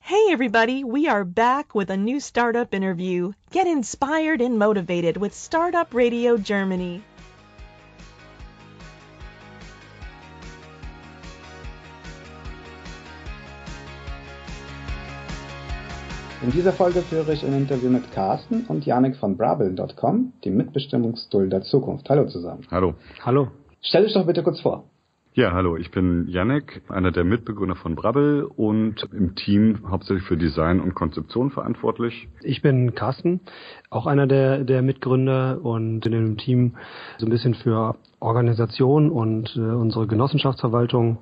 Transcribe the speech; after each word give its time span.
Hey 0.00 0.30
everybody, 0.30 0.84
we 0.84 1.08
are 1.08 1.24
back 1.24 1.74
with 1.74 1.90
a 1.90 1.96
new 1.96 2.20
startup 2.20 2.72
interview. 2.72 3.32
Get 3.50 3.66
inspired 3.66 4.40
and 4.40 4.58
motivated 4.58 5.16
with 5.16 5.34
Startup 5.34 5.92
Radio 5.92 6.36
Germany. 6.36 7.02
In 16.42 16.52
dieser 16.52 16.72
Folge 16.72 17.02
führe 17.02 17.32
ich 17.32 17.44
ein 17.44 17.54
Interview 17.54 17.90
mit 17.90 18.12
Carsten 18.12 18.64
und 18.68 18.86
Janik 18.86 19.16
von 19.16 19.36
Brabel.com, 19.36 20.32
dem 20.44 20.56
Mitbestimmungstool 20.56 21.48
der 21.48 21.62
Zukunft. 21.62 22.08
Hallo 22.08 22.26
zusammen. 22.28 22.64
Hallo. 22.70 22.94
Hallo. 23.24 23.48
Stell 23.82 24.04
dich 24.04 24.14
doch 24.14 24.24
bitte 24.24 24.44
kurz 24.44 24.60
vor. 24.60 24.84
Ja, 25.36 25.52
hallo, 25.52 25.76
ich 25.76 25.90
bin 25.90 26.28
Janek, 26.28 26.80
einer 26.88 27.12
der 27.12 27.22
Mitbegründer 27.22 27.76
von 27.76 27.94
Brabbel 27.94 28.44
und 28.56 29.06
im 29.12 29.34
Team 29.34 29.80
hauptsächlich 29.86 30.24
für 30.24 30.38
Design 30.38 30.80
und 30.80 30.94
Konzeption 30.94 31.50
verantwortlich. 31.50 32.26
Ich 32.42 32.62
bin 32.62 32.94
Carsten, 32.94 33.40
auch 33.90 34.06
einer 34.06 34.26
der, 34.26 34.64
der 34.64 34.80
Mitgründer 34.80 35.58
und 35.62 36.06
in 36.06 36.12
dem 36.12 36.36
Team 36.38 36.76
so 37.18 37.26
ein 37.26 37.28
bisschen 37.28 37.52
für 37.52 37.96
Organisation 38.18 39.10
und 39.10 39.54
äh, 39.56 39.60
unsere 39.60 40.06
Genossenschaftsverwaltung 40.06 41.18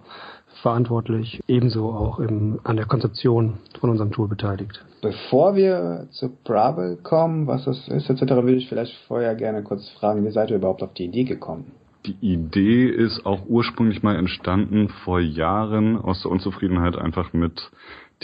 verantwortlich, 0.62 1.42
ebenso 1.48 1.90
auch 1.90 2.20
im, 2.20 2.60
an 2.62 2.76
der 2.76 2.86
Konzeption 2.86 3.54
von 3.80 3.90
unserem 3.90 4.12
Tool 4.12 4.28
beteiligt. 4.28 4.84
Bevor 5.02 5.56
wir 5.56 6.06
zu 6.12 6.30
Brabel 6.44 6.98
kommen, 7.02 7.48
was 7.48 7.64
das 7.64 7.88
ist 7.88 8.08
etc., 8.08 8.30
würde 8.30 8.54
ich 8.54 8.68
vielleicht 8.68 8.96
vorher 9.08 9.34
gerne 9.34 9.64
kurz 9.64 9.88
fragen, 9.98 10.24
wie 10.24 10.30
seid 10.30 10.50
ihr 10.50 10.56
überhaupt 10.58 10.84
auf 10.84 10.94
die 10.94 11.06
Idee 11.06 11.24
gekommen? 11.24 11.72
Die 12.06 12.16
Idee 12.20 12.86
ist 12.86 13.24
auch 13.24 13.46
ursprünglich 13.46 14.02
mal 14.02 14.16
entstanden 14.16 14.90
vor 15.04 15.20
Jahren 15.20 15.96
aus 15.96 16.20
der 16.20 16.30
Unzufriedenheit 16.32 16.96
einfach 16.96 17.32
mit 17.32 17.70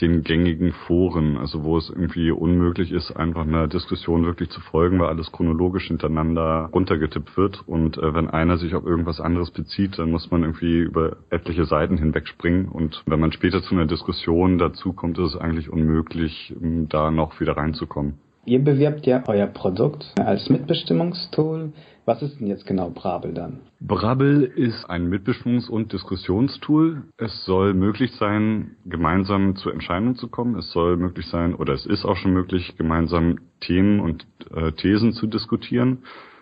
den 0.00 0.22
gängigen 0.22 0.72
Foren, 0.86 1.38
also 1.38 1.64
wo 1.64 1.78
es 1.78 1.88
irgendwie 1.88 2.30
unmöglich 2.30 2.92
ist, 2.92 3.10
einfach 3.12 3.42
einer 3.42 3.68
Diskussion 3.68 4.24
wirklich 4.24 4.50
zu 4.50 4.60
folgen, 4.60 4.98
weil 4.98 5.08
alles 5.08 5.32
chronologisch 5.32 5.88
hintereinander 5.88 6.68
runtergetippt 6.72 7.36
wird. 7.36 7.66
Und 7.66 7.96
äh, 7.98 8.14
wenn 8.14 8.28
einer 8.28 8.58
sich 8.58 8.74
auf 8.74 8.84
irgendwas 8.84 9.20
anderes 9.20 9.50
bezieht, 9.50 9.98
dann 9.98 10.10
muss 10.10 10.30
man 10.30 10.42
irgendwie 10.42 10.80
über 10.80 11.16
etliche 11.30 11.64
Seiten 11.64 11.96
hinwegspringen. 11.96 12.68
Und 12.68 13.02
wenn 13.06 13.20
man 13.20 13.32
später 13.32 13.62
zu 13.62 13.74
einer 13.74 13.86
Diskussion 13.86 14.58
dazu 14.58 14.92
kommt, 14.92 15.18
ist 15.18 15.34
es 15.34 15.40
eigentlich 15.40 15.70
unmöglich, 15.70 16.54
da 16.60 17.10
noch 17.10 17.40
wieder 17.40 17.56
reinzukommen. 17.56 18.18
Ihr 18.50 18.64
bewirbt 18.64 19.06
ja 19.06 19.22
euer 19.28 19.46
Produkt 19.46 20.12
als 20.18 20.50
Mitbestimmungstool. 20.50 21.72
Was 22.04 22.20
ist 22.20 22.40
denn 22.40 22.48
jetzt 22.48 22.66
genau 22.66 22.90
Brabel 22.90 23.32
dann? 23.32 23.60
Brabel 23.78 24.42
ist 24.42 24.90
ein 24.90 25.08
Mitbestimmungs- 25.08 25.70
und 25.70 25.92
Diskussionstool. 25.92 27.04
Es 27.16 27.44
soll 27.44 27.74
möglich 27.74 28.10
sein, 28.16 28.72
gemeinsam 28.84 29.54
zu 29.54 29.70
Entscheidungen 29.70 30.16
zu 30.16 30.26
kommen. 30.26 30.58
Es 30.58 30.72
soll 30.72 30.96
möglich 30.96 31.28
sein, 31.28 31.54
oder 31.54 31.74
es 31.74 31.86
ist 31.86 32.04
auch 32.04 32.16
schon 32.16 32.32
möglich, 32.32 32.74
gemeinsam 32.76 33.38
Themen 33.60 34.00
und 34.00 34.26
äh, 34.52 34.72
Thesen 34.72 35.12
zu 35.12 35.28
diskutieren. 35.28 35.98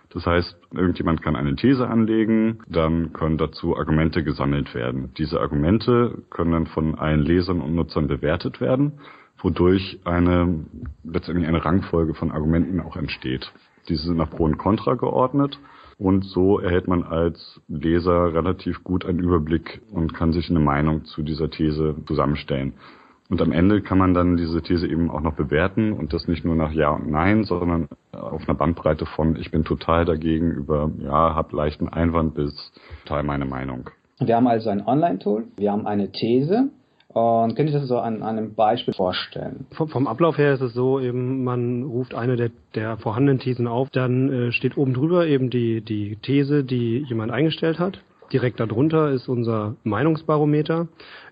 Das 0.09 0.25
heißt, 0.25 0.57
irgendjemand 0.73 1.21
kann 1.21 1.37
eine 1.37 1.57
These 1.57 1.87
anlegen, 1.87 2.61
dann 2.67 3.13
können 3.13 3.37
dazu 3.37 3.77
Argumente 3.77 4.25
gesammelt 4.25 4.75
werden. 4.75 5.13
Diese 5.19 5.39
Argumente 5.41 6.23
können 6.31 6.53
dann 6.53 6.67
von 6.69 6.95
allen 6.95 7.21
Lesern 7.21 7.61
und 7.61 7.75
Nutzern 7.75 8.09
bewertet 8.09 8.63
werden 8.63 8.93
wodurch 9.39 10.01
eine 10.05 10.65
letztendlich 11.05 11.49
eine 11.49 11.65
Rangfolge 11.65 12.15
von 12.15 12.31
Argumenten 12.31 12.81
auch 12.81 12.97
entsteht. 12.97 13.53
Diese 13.89 14.05
sind 14.05 14.17
nach 14.17 14.31
Pro 14.31 14.45
und 14.45 14.59
Contra 14.59 14.95
geordnet 14.95 15.59
und 15.99 16.25
so 16.25 16.61
erhält 16.61 16.87
man 16.87 17.03
als 17.03 17.61
Leser 17.69 18.33
relativ 18.33 18.85
gut 18.85 19.05
einen 19.05 19.19
Überblick 19.19 19.83
und 19.93 20.15
kann 20.15 20.33
sich 20.33 20.49
eine 20.49 20.61
Meinung 20.61 21.05
zu 21.05 21.23
dieser 21.23 21.51
These 21.51 21.97
zusammenstellen. 22.07 22.75
Und 23.31 23.43
am 23.43 23.53
Ende 23.53 23.83
kann 23.83 23.99
man 23.99 24.15
dann 24.15 24.37
diese 24.37 24.63
These 24.63 24.87
eben 24.87 25.11
auch 25.11 25.21
noch 25.21 25.35
bewerten 25.35 25.93
und 25.93 26.15
das 26.15 26.29
nicht 26.29 26.45
nur 26.45 26.55
nach 26.55 26.73
Ja 26.73 26.91
und 26.91 27.11
Nein, 27.11 27.45
sondern 27.45 27.89
auf 28.13 28.49
einer 28.49 28.57
Bandbreite 28.57 29.05
von 29.05 29.37
ich 29.37 29.51
bin 29.51 29.65
total 29.65 30.05
dagegen 30.05 30.51
über 30.53 30.91
Ja, 30.99 31.35
hab 31.35 31.53
leichten 31.53 31.89
Einwand 31.89 32.35
bis 32.35 32.73
total 33.05 33.25
meine 33.25 33.45
Meinung. 33.45 33.91
Wir 34.19 34.37
haben 34.37 34.49
also 34.49 34.71
ein 34.71 34.85
Online-Tool, 34.87 35.49
wir 35.57 35.73
haben 35.73 35.87
eine 35.87 36.11
These, 36.11 36.71
und 37.19 37.55
könnte 37.55 37.73
ich 37.73 37.79
das 37.79 37.89
so 37.89 37.99
an, 37.99 38.23
an 38.23 38.39
einem 38.39 38.55
Beispiel 38.55 38.95
vorstellen? 38.95 39.67
Vom, 39.73 39.89
vom, 39.89 40.07
Ablauf 40.07 40.39
her 40.39 40.55
ist 40.55 40.61
es 40.61 40.75
so, 40.75 41.01
eben 41.01 41.45
man 41.45 41.85
ruft 41.85 42.15
eine 42.15 42.37
der, 42.37 42.51
der 42.75 42.97
vorhandenen 42.99 43.39
Thesen 43.39 43.67
auf, 43.67 43.91
dann 43.91 44.33
äh, 44.33 44.53
steht 44.53 44.77
oben 44.77 44.95
drüber 44.95 45.27
eben 45.27 45.51
die, 45.51 45.81
die 45.81 46.17
These, 46.17 46.65
die 46.65 47.05
jemand 47.09 47.33
eingestellt 47.33 47.79
hat. 47.79 48.01
Direkt 48.33 48.61
darunter 48.61 49.11
ist 49.11 49.29
unser 49.29 49.77
Meinungsbarometer, 49.85 50.89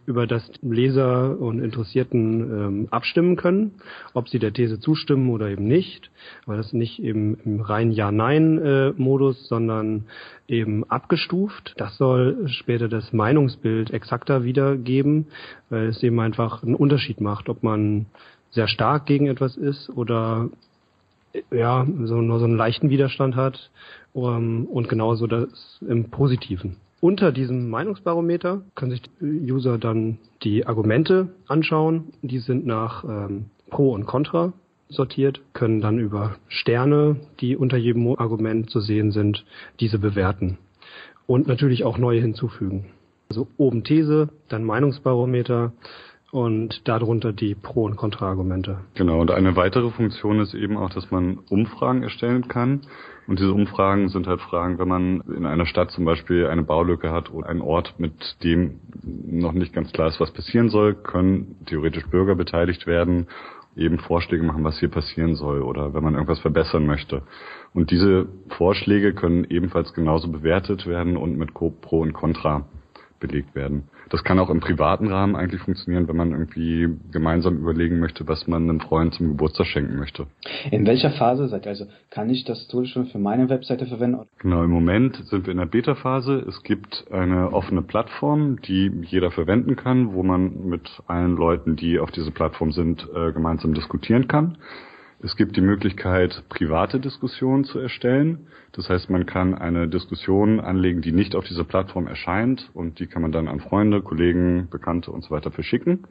über 0.06 0.27
das 0.27 0.50
Leser 0.62 1.39
und 1.39 1.61
Interessierten 1.61 2.41
ähm, 2.41 2.89
abstimmen 2.91 3.37
können, 3.37 3.72
ob 4.15 4.28
sie 4.28 4.39
der 4.39 4.53
These 4.53 4.81
zustimmen 4.81 5.31
oder 5.31 5.49
eben 5.49 5.67
nicht. 5.67 6.11
Aber 6.47 6.56
das 6.56 6.72
nicht 6.72 7.03
im, 7.03 7.37
im 7.44 7.61
rein 7.61 7.91
Ja-Nein-Modus, 7.91 9.44
äh, 9.44 9.49
sondern 9.49 10.05
eben 10.49 10.89
abgestuft. 10.89 11.75
Das 11.77 11.97
soll 11.97 12.49
später 12.49 12.89
das 12.89 13.12
Meinungsbild 13.12 13.91
exakter 13.91 14.44
wiedergeben, 14.44 15.27
weil 15.71 15.89
es 15.89 16.03
eben 16.03 16.19
einfach 16.21 16.62
einen 16.62 16.77
Unterschied 16.77 17.21
macht, 17.21 17.49
ob 17.49 17.62
man 17.62 18.06
sehr 18.50 18.69
stark 18.69 19.06
gegen 19.06 19.27
etwas 19.27 19.56
ist 19.56 19.91
oder 19.91 20.49
ja, 21.50 21.87
so 22.05 22.21
nur 22.21 22.38
so 22.38 22.44
einen 22.44 22.56
leichten 22.56 22.91
Widerstand 22.91 23.37
hat 23.37 23.71
um, 24.12 24.65
und 24.67 24.88
genauso 24.88 25.27
das 25.27 25.78
im 25.87 26.11
Positiven. 26.11 26.77
Unter 27.00 27.30
diesem 27.30 27.68
Meinungsbarometer 27.68 28.62
können 28.74 28.92
sich 28.92 29.02
User 29.20 29.78
dann 29.78 30.18
die 30.42 30.66
Argumente 30.66 31.28
anschauen. 31.46 32.12
Die 32.22 32.38
sind 32.38 32.66
nach 32.66 33.04
ähm, 33.04 33.46
Pro 33.70 33.92
und 33.92 34.06
Contra 34.06 34.52
sortiert, 34.88 35.40
können 35.52 35.80
dann 35.80 35.98
über 35.98 36.36
Sterne, 36.48 37.16
die 37.40 37.56
unter 37.56 37.76
jedem 37.76 38.16
Argument 38.18 38.70
zu 38.70 38.80
sehen 38.80 39.10
sind, 39.10 39.44
diese 39.80 39.98
bewerten. 39.98 40.58
Und 41.26 41.48
natürlich 41.48 41.84
auch 41.84 41.98
neue 41.98 42.20
hinzufügen. 42.20 42.86
Also 43.28 43.48
oben 43.56 43.82
These, 43.82 44.28
dann 44.48 44.64
Meinungsbarometer, 44.64 45.72
und 46.36 46.86
darunter 46.86 47.32
die 47.32 47.54
Pro- 47.54 47.86
und 47.86 47.97
Kontraargumente. 47.97 48.80
Genau, 48.92 49.22
und 49.22 49.30
eine 49.30 49.56
weitere 49.56 49.88
Funktion 49.88 50.38
ist 50.41 50.52
eben 50.52 50.76
auch, 50.76 50.91
dass 50.91 51.10
man 51.10 51.38
Umfragen 51.48 52.02
erstellen 52.02 52.47
kann. 52.47 52.82
Und 53.26 53.38
diese 53.38 53.54
Umfragen 53.54 54.10
sind 54.10 54.26
halt 54.26 54.42
Fragen, 54.42 54.78
wenn 54.78 54.86
man 54.86 55.22
in 55.34 55.46
einer 55.46 55.64
Stadt 55.64 55.91
zum 55.92 56.04
Beispiel 56.04 56.46
eine 56.46 56.62
Baulücke 56.62 57.10
hat 57.10 57.32
oder 57.32 57.48
einen 57.48 57.62
Ort, 57.62 57.94
mit 57.98 58.36
dem 58.44 58.80
noch 59.02 59.52
nicht 59.52 59.72
ganz 59.72 59.91
klar 59.92 60.08
ist, 60.08 60.20
was 60.20 60.30
passieren 60.30 60.69
soll, 60.69 60.94
können 60.94 61.56
theoretisch 61.64 62.06
Bürger 62.08 62.34
beteiligt 62.34 62.86
werden, 62.86 63.28
eben 63.75 63.98
Vorschläge 63.98 64.42
machen, 64.42 64.62
was 64.62 64.78
hier 64.78 64.91
passieren 64.91 65.36
soll 65.36 65.62
oder 65.62 65.94
wenn 65.94 66.04
man 66.04 66.12
irgendwas 66.12 66.41
verbessern 66.41 66.84
möchte. 66.84 67.22
Und 67.72 67.91
diese 67.91 68.28
Vorschläge 68.58 69.14
können 69.14 69.46
ebenfalls 69.48 69.94
genauso 69.94 70.30
bewertet 70.30 70.86
werden 70.86 71.16
und 71.16 71.38
mit 71.38 71.54
Pro 71.54 71.72
und 72.02 72.12
Contra 72.12 72.66
belegt 73.20 73.54
werden. 73.54 73.88
Das 74.09 74.22
kann 74.22 74.39
auch 74.39 74.50
im 74.50 74.61
privaten 74.61 75.09
Rahmen 75.09 75.34
eigentlich 75.34 75.61
funktionieren, 75.62 76.06
wenn 76.06 76.17
man 76.17 76.31
irgendwie 76.31 76.89
gemeinsam 77.11 77.59
überlegen 77.59 77.99
möchte, 77.99 78.28
was 78.28 78.47
man 78.47 78.69
einem 78.69 78.81
Freund 78.81 79.15
zum 79.15 79.28
Geburtstag 79.28 79.67
schenken 79.67 79.97
möchte. 79.97 80.27
In 80.71 80.87
welcher 80.87 81.11
Phase 81.11 81.49
seid 81.49 81.67
ihr? 81.67 81.71
Also 81.71 81.87
kann 82.11 82.31
ich 82.31 82.44
das 82.44 82.69
Tool 82.69 82.87
schon 82.87 83.06
für 83.06 83.19
meine 83.19 83.49
Webseite 83.49 83.87
verwenden? 83.87 84.27
Genau, 84.39 84.62
im 84.62 84.71
Moment 84.71 85.17
sind 85.27 85.47
wir 85.47 85.53
in 85.53 85.59
der 85.59 85.67
Beta-Phase. 85.67 86.44
Es 86.49 86.62
gibt 86.62 87.06
eine 87.11 87.53
offene 87.53 87.83
Plattform, 87.83 88.61
die 88.62 88.93
jeder 89.03 89.31
verwenden 89.33 89.75
kann, 89.75 90.12
wo 90.12 90.23
man 90.23 90.69
mit 90.69 90.88
allen 91.09 91.37
Leuten, 91.37 91.75
die 91.75 91.99
auf 91.99 92.12
diese 92.12 92.31
Plattform 92.31 92.73
sind, 92.73 93.09
äh, 93.15 93.33
gemeinsam 93.33 93.75
diskutieren 93.75 94.28
kann. 94.28 94.59
Es 95.22 95.37
gibt 95.37 95.56
die 95.56 95.62
Möglichkeit, 95.62 96.44
private 96.49 97.00
Diskussionen 97.00 97.65
zu 97.65 97.78
erstellen. 97.78 98.49
Das 98.72 98.91
heißt, 98.91 99.09
man 99.09 99.25
kann 99.25 99.54
eine 99.54 99.88
Diskussion 99.88 100.60
anlegen, 100.60 101.00
die 101.00 101.12
nicht 101.12 101.34
auf 101.34 101.44
dieser 101.44 101.65
Plattform 101.65 102.06
erscheint 102.06 102.71
und 102.75 103.00
die 103.00 103.06
kann 103.06 103.22
man 103.22 103.32
dann 103.32 103.49
an 103.49 103.60
Freunde, 103.60 104.03
Kollegen, 104.03 104.69
Bekannte 104.71 105.10
und 105.10 105.25
so 105.25 105.31
weiter 105.31 105.50
verschicken. 105.50 106.06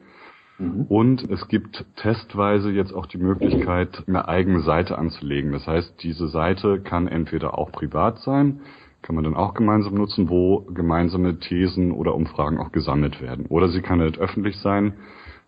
Mhm. 0.58 0.86
Und 0.88 1.30
es 1.30 1.46
gibt 1.48 1.84
testweise 1.96 2.70
jetzt 2.70 2.92
auch 2.92 3.06
die 3.06 3.18
Möglichkeit, 3.18 4.02
eine 4.08 4.26
eigene 4.26 4.60
Seite 4.60 4.98
anzulegen. 4.98 5.52
Das 5.52 5.66
heißt, 5.66 6.02
diese 6.02 6.26
Seite 6.28 6.80
kann 6.80 7.06
entweder 7.06 7.56
auch 7.58 7.70
privat 7.70 8.18
sein, 8.20 8.60
kann 9.02 9.14
man 9.14 9.22
dann 9.22 9.36
auch 9.36 9.54
gemeinsam 9.54 9.94
nutzen, 9.94 10.28
wo 10.28 10.62
gemeinsame 10.62 11.38
Thesen 11.38 11.92
oder 11.92 12.14
Umfragen 12.14 12.58
auch 12.58 12.72
gesammelt 12.72 13.22
werden. 13.22 13.46
Oder 13.46 13.68
sie 13.68 13.82
kann 13.82 14.00
halt 14.00 14.18
öffentlich 14.18 14.58
sein, 14.58 14.94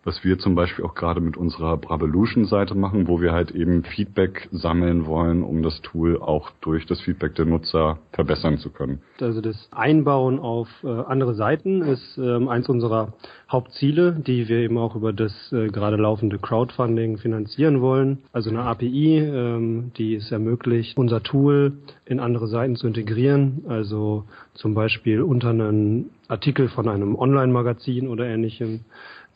was 0.08 0.24
wir 0.24 0.38
zum 0.38 0.54
Beispiel 0.54 0.86
auch 0.86 0.94
gerade 0.94 1.20
mit 1.20 1.36
unserer 1.36 1.76
Bravolution-Seite 1.76 2.74
machen, 2.74 3.08
wo 3.08 3.20
wir 3.20 3.32
halt 3.32 3.50
eben 3.50 3.84
Feedback 3.84 4.48
sammeln 4.50 5.04
wollen, 5.04 5.42
um 5.42 5.62
das 5.62 5.82
Tool 5.82 6.18
auch 6.18 6.50
durch 6.62 6.86
das 6.86 6.98
Feedback 7.02 7.34
der 7.34 7.44
Nutzer 7.44 7.98
verbessern 8.12 8.56
zu 8.56 8.70
können. 8.70 9.02
Also 9.20 9.42
das 9.42 9.68
Einbauen 9.70 10.38
auf 10.38 10.68
äh, 10.82 10.88
andere 10.88 11.34
Seiten 11.34 11.82
ist 11.82 12.16
ähm, 12.16 12.48
eins 12.48 12.70
unserer 12.70 13.12
Hauptziele, 13.52 14.12
die 14.12 14.48
wir 14.48 14.60
eben 14.60 14.78
auch 14.78 14.96
über 14.96 15.12
das 15.12 15.52
äh, 15.52 15.66
gerade 15.66 15.96
laufende 15.96 16.38
Crowdfunding 16.38 17.18
finanzieren 17.18 17.82
wollen. 17.82 18.22
Also 18.32 18.48
eine 18.48 18.62
API, 18.62 19.18
ähm, 19.18 19.92
die 19.98 20.14
es 20.14 20.32
ermöglicht, 20.32 20.96
unser 20.96 21.22
Tool 21.22 21.74
in 22.06 22.18
andere 22.18 22.46
Seiten 22.46 22.76
zu 22.76 22.86
integrieren. 22.86 23.66
Also 23.68 24.24
zum 24.54 24.72
Beispiel 24.72 25.20
unter 25.20 25.50
einen 25.50 26.10
Artikel 26.28 26.68
von 26.68 26.88
einem 26.88 27.14
Online-Magazin 27.14 28.08
oder 28.08 28.26
ähnlichem 28.26 28.80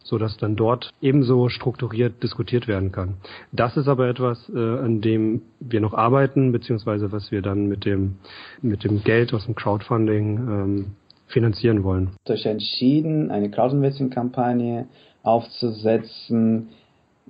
so 0.05 0.19
dass 0.19 0.37
dann 0.37 0.57
dort 0.57 0.91
ebenso 1.01 1.49
strukturiert 1.49 2.23
diskutiert 2.23 2.69
werden 2.69 2.93
kann. 2.93 3.15
Das 3.53 3.77
ist 3.77 3.89
aber 3.89 4.09
etwas, 4.09 4.51
äh, 4.55 4.59
an 4.59 5.01
dem 5.01 5.43
wir 5.61 5.81
noch 5.81 5.95
arbeiten, 5.95 6.53
beziehungsweise 6.53 7.13
was 7.13 7.31
wir 7.31 7.43
dann 7.43 7.67
mit 7.67 7.85
dem, 7.85 8.17
mit 8.61 8.85
dem 8.85 9.03
Geld 9.03 9.33
aus 9.35 9.47
dem 9.47 9.55
Crowdfunding 9.55 10.37
ähm, 10.37 10.87
finanzieren 11.27 11.83
wollen. 11.83 12.11
Euch 12.29 12.47
entschieden, 12.47 13.31
eine 13.31 13.51
Crowdinvesting-Kampagne 13.51 14.87
aufzusetzen, 15.23 16.69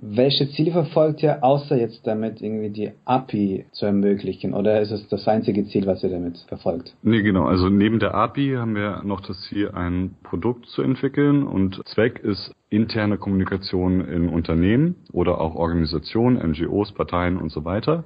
welche 0.05 0.49
Ziele 0.49 0.71
verfolgt 0.71 1.23
ihr, 1.23 1.43
außer 1.43 1.77
jetzt 1.77 2.05
damit 2.05 2.41
irgendwie 2.41 2.69
die 2.69 2.91
API 3.05 3.65
zu 3.71 3.85
ermöglichen? 3.85 4.53
Oder 4.53 4.81
ist 4.81 4.91
es 4.91 5.07
das 5.07 5.27
einzige 5.27 5.65
Ziel, 5.65 5.85
was 5.85 6.03
ihr 6.03 6.09
damit 6.09 6.37
verfolgt? 6.47 6.93
Nee, 7.03 7.21
genau. 7.21 7.45
Also 7.45 7.69
neben 7.69 7.99
der 7.99 8.13
API 8.13 8.55
haben 8.57 8.75
wir 8.75 9.01
noch 9.03 9.21
das 9.21 9.39
Ziel, 9.43 9.71
ein 9.71 10.15
Produkt 10.23 10.67
zu 10.67 10.81
entwickeln 10.81 11.43
und 11.43 11.81
Zweck 11.87 12.19
ist 12.19 12.53
interne 12.69 13.17
Kommunikation 13.17 14.01
in 14.01 14.29
Unternehmen 14.29 14.95
oder 15.11 15.39
auch 15.39 15.55
Organisationen, 15.55 16.37
NGOs, 16.51 16.91
Parteien 16.91 17.37
und 17.37 17.51
so 17.51 17.63
weiter 17.63 18.03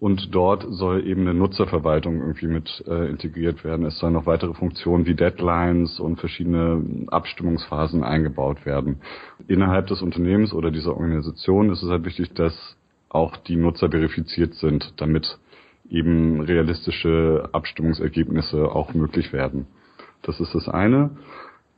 und 0.00 0.32
dort 0.32 0.64
soll 0.68 1.06
eben 1.06 1.22
eine 1.22 1.34
Nutzerverwaltung 1.34 2.20
irgendwie 2.20 2.46
mit 2.46 2.84
äh, 2.86 3.10
integriert 3.10 3.64
werden. 3.64 3.84
Es 3.84 3.98
sollen 3.98 4.12
noch 4.12 4.26
weitere 4.26 4.54
Funktionen 4.54 5.06
wie 5.06 5.14
Deadlines 5.14 5.98
und 5.98 6.20
verschiedene 6.20 7.08
Abstimmungsphasen 7.08 8.04
eingebaut 8.04 8.64
werden. 8.64 9.00
Innerhalb 9.48 9.88
des 9.88 10.00
Unternehmens 10.00 10.52
oder 10.52 10.70
dieser 10.70 10.96
Organisation 10.96 11.70
ist 11.70 11.82
es 11.82 11.90
halt 11.90 12.04
wichtig, 12.04 12.32
dass 12.34 12.76
auch 13.08 13.36
die 13.38 13.56
Nutzer 13.56 13.90
verifiziert 13.90 14.54
sind, 14.54 14.94
damit 14.98 15.38
eben 15.90 16.42
realistische 16.42 17.48
Abstimmungsergebnisse 17.52 18.70
auch 18.70 18.94
möglich 18.94 19.32
werden. 19.32 19.66
Das 20.22 20.38
ist 20.38 20.54
das 20.54 20.68
eine. 20.68 21.10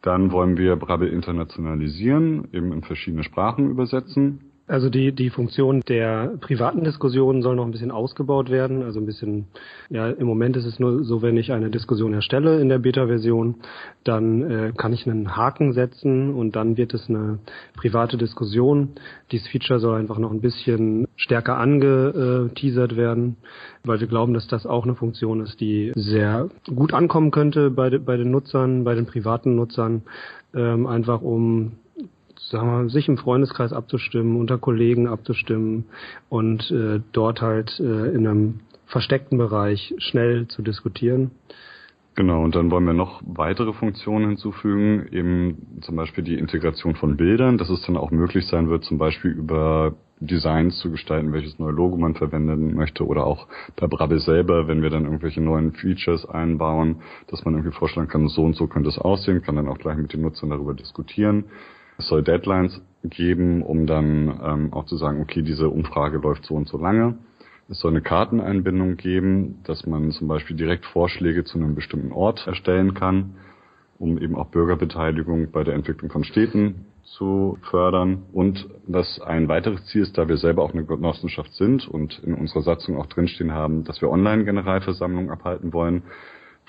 Dann 0.02 0.30
wollen 0.32 0.58
wir 0.58 0.76
Brabbel 0.76 1.08
internationalisieren, 1.08 2.48
eben 2.52 2.72
in 2.72 2.82
verschiedene 2.82 3.22
Sprachen 3.22 3.70
übersetzen. 3.70 4.49
Also 4.70 4.88
die, 4.88 5.10
die 5.10 5.30
Funktion 5.30 5.80
der 5.88 6.34
privaten 6.40 6.84
Diskussion 6.84 7.42
soll 7.42 7.56
noch 7.56 7.64
ein 7.64 7.72
bisschen 7.72 7.90
ausgebaut 7.90 8.50
werden. 8.50 8.84
Also 8.84 9.00
ein 9.00 9.06
bisschen, 9.06 9.46
ja, 9.88 10.08
im 10.08 10.28
Moment 10.28 10.56
ist 10.56 10.64
es 10.64 10.78
nur 10.78 11.02
so, 11.02 11.22
wenn 11.22 11.36
ich 11.36 11.50
eine 11.50 11.70
Diskussion 11.70 12.14
erstelle 12.14 12.60
in 12.60 12.68
der 12.68 12.78
Beta-Version, 12.78 13.56
dann 14.04 14.48
äh, 14.48 14.72
kann 14.76 14.92
ich 14.92 15.08
einen 15.08 15.36
Haken 15.36 15.72
setzen 15.72 16.32
und 16.32 16.54
dann 16.54 16.76
wird 16.76 16.94
es 16.94 17.08
eine 17.08 17.40
private 17.74 18.16
Diskussion. 18.16 18.90
Dieses 19.32 19.48
Feature 19.48 19.80
soll 19.80 19.98
einfach 19.98 20.18
noch 20.18 20.30
ein 20.30 20.40
bisschen 20.40 21.08
stärker 21.16 21.58
angeteasert 21.58 22.96
werden, 22.96 23.38
weil 23.82 23.98
wir 23.98 24.06
glauben, 24.06 24.34
dass 24.34 24.46
das 24.46 24.66
auch 24.66 24.84
eine 24.84 24.94
Funktion 24.94 25.40
ist, 25.40 25.60
die 25.60 25.90
sehr 25.96 26.48
gut 26.72 26.94
ankommen 26.94 27.32
könnte 27.32 27.70
bei, 27.72 27.98
bei 27.98 28.16
den 28.16 28.30
Nutzern, 28.30 28.84
bei 28.84 28.94
den 28.94 29.06
privaten 29.06 29.56
Nutzern, 29.56 30.02
ähm, 30.54 30.86
einfach 30.86 31.22
um 31.22 31.72
sagen 32.50 32.68
wir, 32.68 32.90
sich 32.90 33.08
im 33.08 33.16
Freundeskreis 33.16 33.72
abzustimmen, 33.72 34.36
unter 34.36 34.58
Kollegen 34.58 35.06
abzustimmen 35.06 35.84
und 36.28 36.70
äh, 36.70 37.00
dort 37.12 37.40
halt 37.40 37.78
äh, 37.80 38.14
in 38.14 38.26
einem 38.26 38.60
versteckten 38.86 39.38
Bereich 39.38 39.94
schnell 39.98 40.48
zu 40.48 40.62
diskutieren. 40.62 41.30
Genau, 42.16 42.42
und 42.42 42.56
dann 42.56 42.72
wollen 42.72 42.84
wir 42.84 42.92
noch 42.92 43.22
weitere 43.24 43.72
Funktionen 43.72 44.26
hinzufügen, 44.30 45.06
eben 45.12 45.80
zum 45.80 45.94
Beispiel 45.94 46.24
die 46.24 46.38
Integration 46.38 46.96
von 46.96 47.16
Bildern, 47.16 47.56
dass 47.56 47.70
es 47.70 47.82
dann 47.86 47.96
auch 47.96 48.10
möglich 48.10 48.46
sein 48.48 48.68
wird, 48.68 48.84
zum 48.84 48.98
Beispiel 48.98 49.30
über 49.30 49.94
Designs 50.18 50.78
zu 50.80 50.90
gestalten, 50.90 51.32
welches 51.32 51.58
neue 51.58 51.72
Logo 51.72 51.96
man 51.96 52.14
verwenden 52.14 52.74
möchte 52.74 53.06
oder 53.06 53.24
auch 53.24 53.46
bei 53.76 53.86
Brabbel 53.86 54.18
selber, 54.18 54.66
wenn 54.66 54.82
wir 54.82 54.90
dann 54.90 55.04
irgendwelche 55.04 55.40
neuen 55.40 55.72
Features 55.72 56.26
einbauen, 56.28 56.96
dass 57.28 57.44
man 57.44 57.54
irgendwie 57.54 57.74
vorschlagen 57.74 58.08
kann, 58.08 58.28
so 58.28 58.42
und 58.42 58.56
so 58.56 58.66
könnte 58.66 58.90
es 58.90 58.98
aussehen, 58.98 59.40
kann 59.40 59.56
dann 59.56 59.68
auch 59.68 59.78
gleich 59.78 59.96
mit 59.96 60.12
den 60.12 60.22
Nutzern 60.22 60.50
darüber 60.50 60.74
diskutieren. 60.74 61.44
Es 62.00 62.08
soll 62.08 62.22
Deadlines 62.22 62.80
geben, 63.04 63.62
um 63.62 63.86
dann 63.86 64.40
ähm, 64.42 64.72
auch 64.72 64.86
zu 64.86 64.96
sagen, 64.96 65.20
okay, 65.20 65.42
diese 65.42 65.68
Umfrage 65.68 66.16
läuft 66.16 66.46
so 66.46 66.54
und 66.54 66.66
so 66.66 66.78
lange. 66.78 67.18
Es 67.68 67.80
soll 67.80 67.90
eine 67.90 68.00
Karteneinbindung 68.00 68.96
geben, 68.96 69.60
dass 69.64 69.86
man 69.86 70.10
zum 70.10 70.26
Beispiel 70.26 70.56
direkt 70.56 70.86
Vorschläge 70.86 71.44
zu 71.44 71.58
einem 71.58 71.74
bestimmten 71.74 72.12
Ort 72.12 72.46
erstellen 72.46 72.94
kann, 72.94 73.34
um 73.98 74.16
eben 74.16 74.34
auch 74.34 74.46
Bürgerbeteiligung 74.46 75.50
bei 75.52 75.62
der 75.62 75.74
Entwicklung 75.74 76.10
von 76.10 76.24
Städten 76.24 76.86
zu 77.02 77.58
fördern. 77.70 78.22
Und 78.32 78.66
dass 78.88 79.20
ein 79.20 79.48
weiteres 79.48 79.84
Ziel 79.86 80.00
ist, 80.00 80.16
da 80.16 80.26
wir 80.26 80.38
selber 80.38 80.62
auch 80.62 80.72
eine 80.72 80.86
Genossenschaft 80.86 81.52
sind 81.52 81.86
und 81.86 82.18
in 82.24 82.32
unserer 82.32 82.62
Satzung 82.62 82.96
auch 82.96 83.06
drinstehen 83.06 83.52
haben, 83.52 83.84
dass 83.84 84.00
wir 84.00 84.08
Online-Generalversammlungen 84.08 85.30
abhalten 85.30 85.74
wollen, 85.74 86.02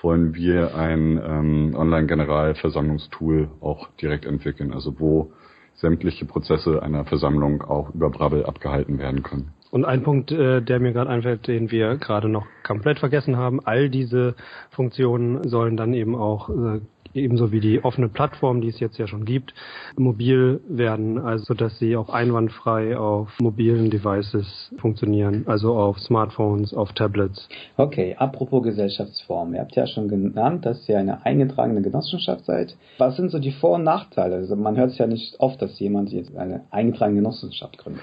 wollen 0.02 0.34
wir 0.34 0.74
ein 0.74 1.20
ähm, 1.24 1.74
Online-Generalversammlungstool 1.76 3.48
auch 3.60 3.88
direkt 4.00 4.24
entwickeln, 4.24 4.72
also 4.72 4.98
wo 4.98 5.32
sämtliche 5.74 6.24
Prozesse 6.26 6.82
einer 6.82 7.04
Versammlung 7.04 7.62
auch 7.62 7.94
über 7.94 8.10
Brabbel 8.10 8.44
abgehalten 8.44 8.98
werden 8.98 9.22
können. 9.22 9.52
Und 9.70 9.86
ein 9.86 10.02
Punkt, 10.02 10.30
äh, 10.30 10.60
der 10.60 10.80
mir 10.80 10.92
gerade 10.92 11.08
einfällt, 11.08 11.46
den 11.48 11.70
wir 11.70 11.96
gerade 11.96 12.28
noch 12.28 12.46
komplett 12.62 12.98
vergessen 12.98 13.36
haben, 13.36 13.58
all 13.64 13.88
diese 13.88 14.34
Funktionen 14.70 15.48
sollen 15.48 15.78
dann 15.78 15.94
eben 15.94 16.14
auch 16.14 16.50
äh, 16.50 16.80
ebenso 17.14 17.52
wie 17.52 17.60
die 17.60 17.84
offene 17.84 18.08
Plattform, 18.08 18.60
die 18.60 18.68
es 18.68 18.80
jetzt 18.80 18.98
ja 18.98 19.06
schon 19.06 19.24
gibt, 19.24 19.54
mobil 19.96 20.60
werden, 20.68 21.18
also 21.18 21.54
dass 21.54 21.78
sie 21.78 21.96
auch 21.96 22.08
einwandfrei 22.08 22.96
auf 22.96 23.28
mobilen 23.40 23.90
Devices 23.90 24.72
funktionieren, 24.78 25.44
also 25.46 25.74
auf 25.74 25.98
Smartphones, 26.00 26.74
auf 26.74 26.92
Tablets. 26.92 27.48
Okay, 27.76 28.14
apropos 28.18 28.62
Gesellschaftsform. 28.62 29.54
Ihr 29.54 29.60
habt 29.60 29.76
ja 29.76 29.86
schon 29.86 30.08
genannt, 30.08 30.66
dass 30.66 30.88
ihr 30.88 30.98
eine 30.98 31.24
eingetragene 31.24 31.82
Genossenschaft 31.82 32.44
seid. 32.44 32.76
Was 32.98 33.16
sind 33.16 33.30
so 33.30 33.38
die 33.38 33.52
Vor- 33.52 33.76
und 33.76 33.84
Nachteile? 33.84 34.36
Also 34.36 34.56
man 34.56 34.76
hört 34.76 34.90
es 34.90 34.98
ja 34.98 35.06
nicht 35.06 35.38
oft, 35.40 35.60
dass 35.60 35.78
jemand 35.78 36.10
jetzt 36.10 36.36
eine 36.36 36.62
eingetragene 36.70 37.20
Genossenschaft 37.20 37.78
gründet. 37.78 38.02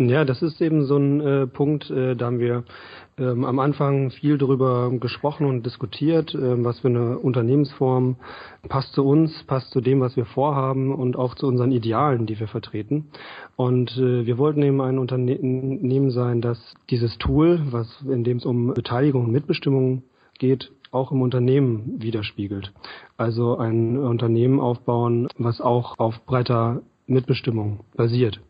Ja, 0.00 0.24
das 0.24 0.42
ist 0.42 0.60
eben 0.60 0.84
so 0.84 0.96
ein 0.96 1.20
äh, 1.20 1.46
Punkt, 1.48 1.90
äh, 1.90 2.14
da 2.14 2.26
haben 2.26 2.38
wir 2.38 2.62
ähm, 3.18 3.44
am 3.44 3.58
Anfang 3.58 4.12
viel 4.12 4.38
darüber 4.38 4.92
gesprochen 4.92 5.44
und 5.44 5.66
diskutiert, 5.66 6.36
äh, 6.36 6.64
was 6.64 6.78
für 6.78 6.86
eine 6.86 7.18
Unternehmensform 7.18 8.14
passt 8.68 8.92
zu 8.92 9.04
uns, 9.04 9.42
passt 9.48 9.72
zu 9.72 9.80
dem, 9.80 9.98
was 9.98 10.16
wir 10.16 10.24
vorhaben 10.24 10.94
und 10.94 11.16
auch 11.16 11.34
zu 11.34 11.48
unseren 11.48 11.72
Idealen, 11.72 12.26
die 12.26 12.38
wir 12.38 12.46
vertreten. 12.46 13.08
Und 13.56 13.96
äh, 13.98 14.24
wir 14.24 14.38
wollten 14.38 14.62
eben 14.62 14.80
ein 14.80 14.98
Unternehmen 14.98 16.12
sein, 16.12 16.42
das 16.42 16.74
dieses 16.90 17.18
Tool, 17.18 17.60
was 17.72 17.88
in 18.02 18.22
dem 18.22 18.36
es 18.36 18.46
um 18.46 18.74
Beteiligung 18.74 19.24
und 19.24 19.32
Mitbestimmung 19.32 20.04
geht, 20.38 20.70
auch 20.92 21.10
im 21.10 21.22
Unternehmen 21.22 22.00
widerspiegelt. 22.00 22.72
Also 23.16 23.56
ein 23.56 23.98
Unternehmen 23.98 24.60
aufbauen, 24.60 25.26
was 25.38 25.60
auch 25.60 25.98
auf 25.98 26.24
breiter 26.24 26.82
Mitbestimmung 27.08 27.80
basiert. 27.96 28.40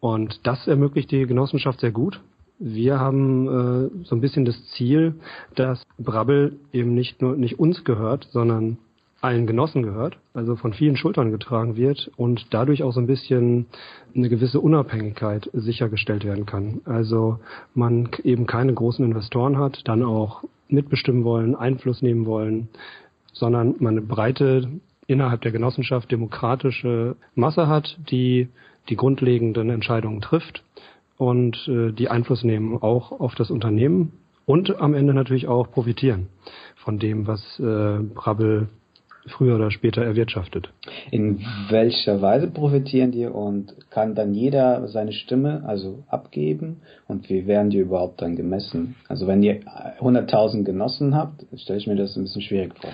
Und 0.00 0.46
das 0.46 0.66
ermöglicht 0.66 1.10
die 1.10 1.26
Genossenschaft 1.26 1.80
sehr 1.80 1.92
gut. 1.92 2.20
Wir 2.58 2.98
haben 2.98 3.46
äh, 3.46 4.04
so 4.04 4.14
ein 4.14 4.20
bisschen 4.20 4.44
das 4.44 4.62
Ziel, 4.72 5.14
dass 5.54 5.82
Brabbel 5.98 6.58
eben 6.72 6.94
nicht 6.94 7.22
nur 7.22 7.36
nicht 7.36 7.58
uns 7.58 7.84
gehört, 7.84 8.28
sondern 8.32 8.78
allen 9.20 9.46
Genossen 9.46 9.82
gehört, 9.82 10.18
also 10.32 10.56
von 10.56 10.72
vielen 10.72 10.96
Schultern 10.96 11.30
getragen 11.30 11.76
wird 11.76 12.10
und 12.16 12.54
dadurch 12.54 12.82
auch 12.82 12.92
so 12.92 13.00
ein 13.00 13.06
bisschen 13.06 13.66
eine 14.14 14.28
gewisse 14.28 14.60
Unabhängigkeit 14.60 15.50
sichergestellt 15.52 16.24
werden 16.24 16.46
kann. 16.46 16.80
Also 16.86 17.38
man 17.74 18.08
eben 18.24 18.46
keine 18.46 18.72
großen 18.72 19.04
Investoren 19.04 19.58
hat, 19.58 19.82
dann 19.84 20.02
auch 20.02 20.42
mitbestimmen 20.68 21.24
wollen, 21.24 21.54
Einfluss 21.54 22.00
nehmen 22.00 22.24
wollen, 22.24 22.68
sondern 23.32 23.74
man 23.78 23.98
eine 23.98 24.06
breite 24.06 24.68
innerhalb 25.06 25.42
der 25.42 25.52
Genossenschaft 25.52 26.10
demokratische 26.10 27.16
Masse 27.34 27.66
hat, 27.68 27.98
die 28.10 28.48
die 28.88 28.96
grundlegenden 28.96 29.70
Entscheidungen 29.70 30.20
trifft 30.20 30.64
und 31.16 31.68
äh, 31.68 31.92
die 31.92 32.08
Einfluss 32.08 32.44
nehmen 32.44 32.78
auch 32.82 33.12
auf 33.12 33.34
das 33.34 33.50
Unternehmen 33.50 34.12
und 34.46 34.80
am 34.80 34.94
Ende 34.94 35.14
natürlich 35.14 35.46
auch 35.48 35.70
profitieren 35.70 36.28
von 36.76 36.98
dem, 36.98 37.26
was 37.26 37.40
äh, 37.60 37.98
Brabbel 38.14 38.68
früher 39.26 39.56
oder 39.56 39.70
später 39.70 40.02
erwirtschaftet. 40.02 40.72
In 41.10 41.40
welcher 41.68 42.22
Weise 42.22 42.48
profitieren 42.48 43.12
die 43.12 43.26
und 43.26 43.74
kann 43.90 44.14
dann 44.14 44.34
jeder 44.34 44.88
seine 44.88 45.12
Stimme 45.12 45.62
also 45.66 46.04
abgeben 46.08 46.80
und 47.06 47.28
wie 47.28 47.46
werden 47.46 47.70
die 47.70 47.78
überhaupt 47.78 48.22
dann 48.22 48.36
gemessen? 48.36 48.96
Also 49.08 49.26
wenn 49.26 49.42
ihr 49.42 49.60
100.000 50.00 50.64
Genossen 50.64 51.14
habt, 51.14 51.44
stelle 51.56 51.78
ich 51.78 51.86
mir 51.86 51.96
das 51.96 52.16
ein 52.16 52.22
bisschen 52.22 52.42
schwierig 52.42 52.72
vor. 52.80 52.90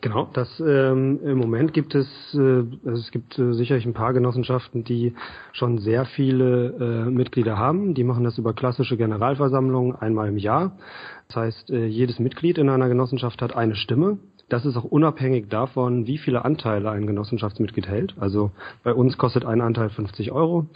Genau, 0.00 0.28
das 0.32 0.60
ähm, 0.60 1.18
im 1.24 1.38
Moment 1.38 1.72
gibt 1.72 1.94
es, 1.94 2.06
äh, 2.34 2.38
also 2.38 3.00
es 3.00 3.10
gibt 3.10 3.38
äh, 3.38 3.54
sicherlich 3.54 3.86
ein 3.86 3.94
paar 3.94 4.12
Genossenschaften, 4.12 4.84
die 4.84 5.14
schon 5.52 5.78
sehr 5.78 6.04
viele 6.04 7.06
äh, 7.06 7.10
Mitglieder 7.10 7.58
haben. 7.58 7.94
Die 7.94 8.04
machen 8.04 8.22
das 8.22 8.38
über 8.38 8.52
klassische 8.52 8.96
Generalversammlungen 8.96 9.96
einmal 9.96 10.28
im 10.28 10.36
Jahr. 10.36 10.76
Das 11.28 11.36
heißt, 11.36 11.70
äh, 11.70 11.86
jedes 11.86 12.18
Mitglied 12.18 12.58
in 12.58 12.68
einer 12.68 12.88
Genossenschaft 12.88 13.40
hat 13.40 13.56
eine 13.56 13.76
Stimme 13.76 14.18
Das 14.48 14.66
ist 14.66 14.76
auch 14.76 14.84
unabhängig 14.84 15.48
davon, 15.48 16.06
wie 16.06 16.18
viele 16.18 16.44
Anteile 16.44 16.90
ein 16.90 17.06
Genossenschaftsmitglied 17.06 17.88
hält. 17.88 18.14
Also 18.18 18.50
bei 18.82 18.92
uns 18.92 19.16
kostet 19.18 19.44
ein 19.44 19.60
Anteil 19.60 19.90
50 19.90 20.32
Euro. 20.32 20.66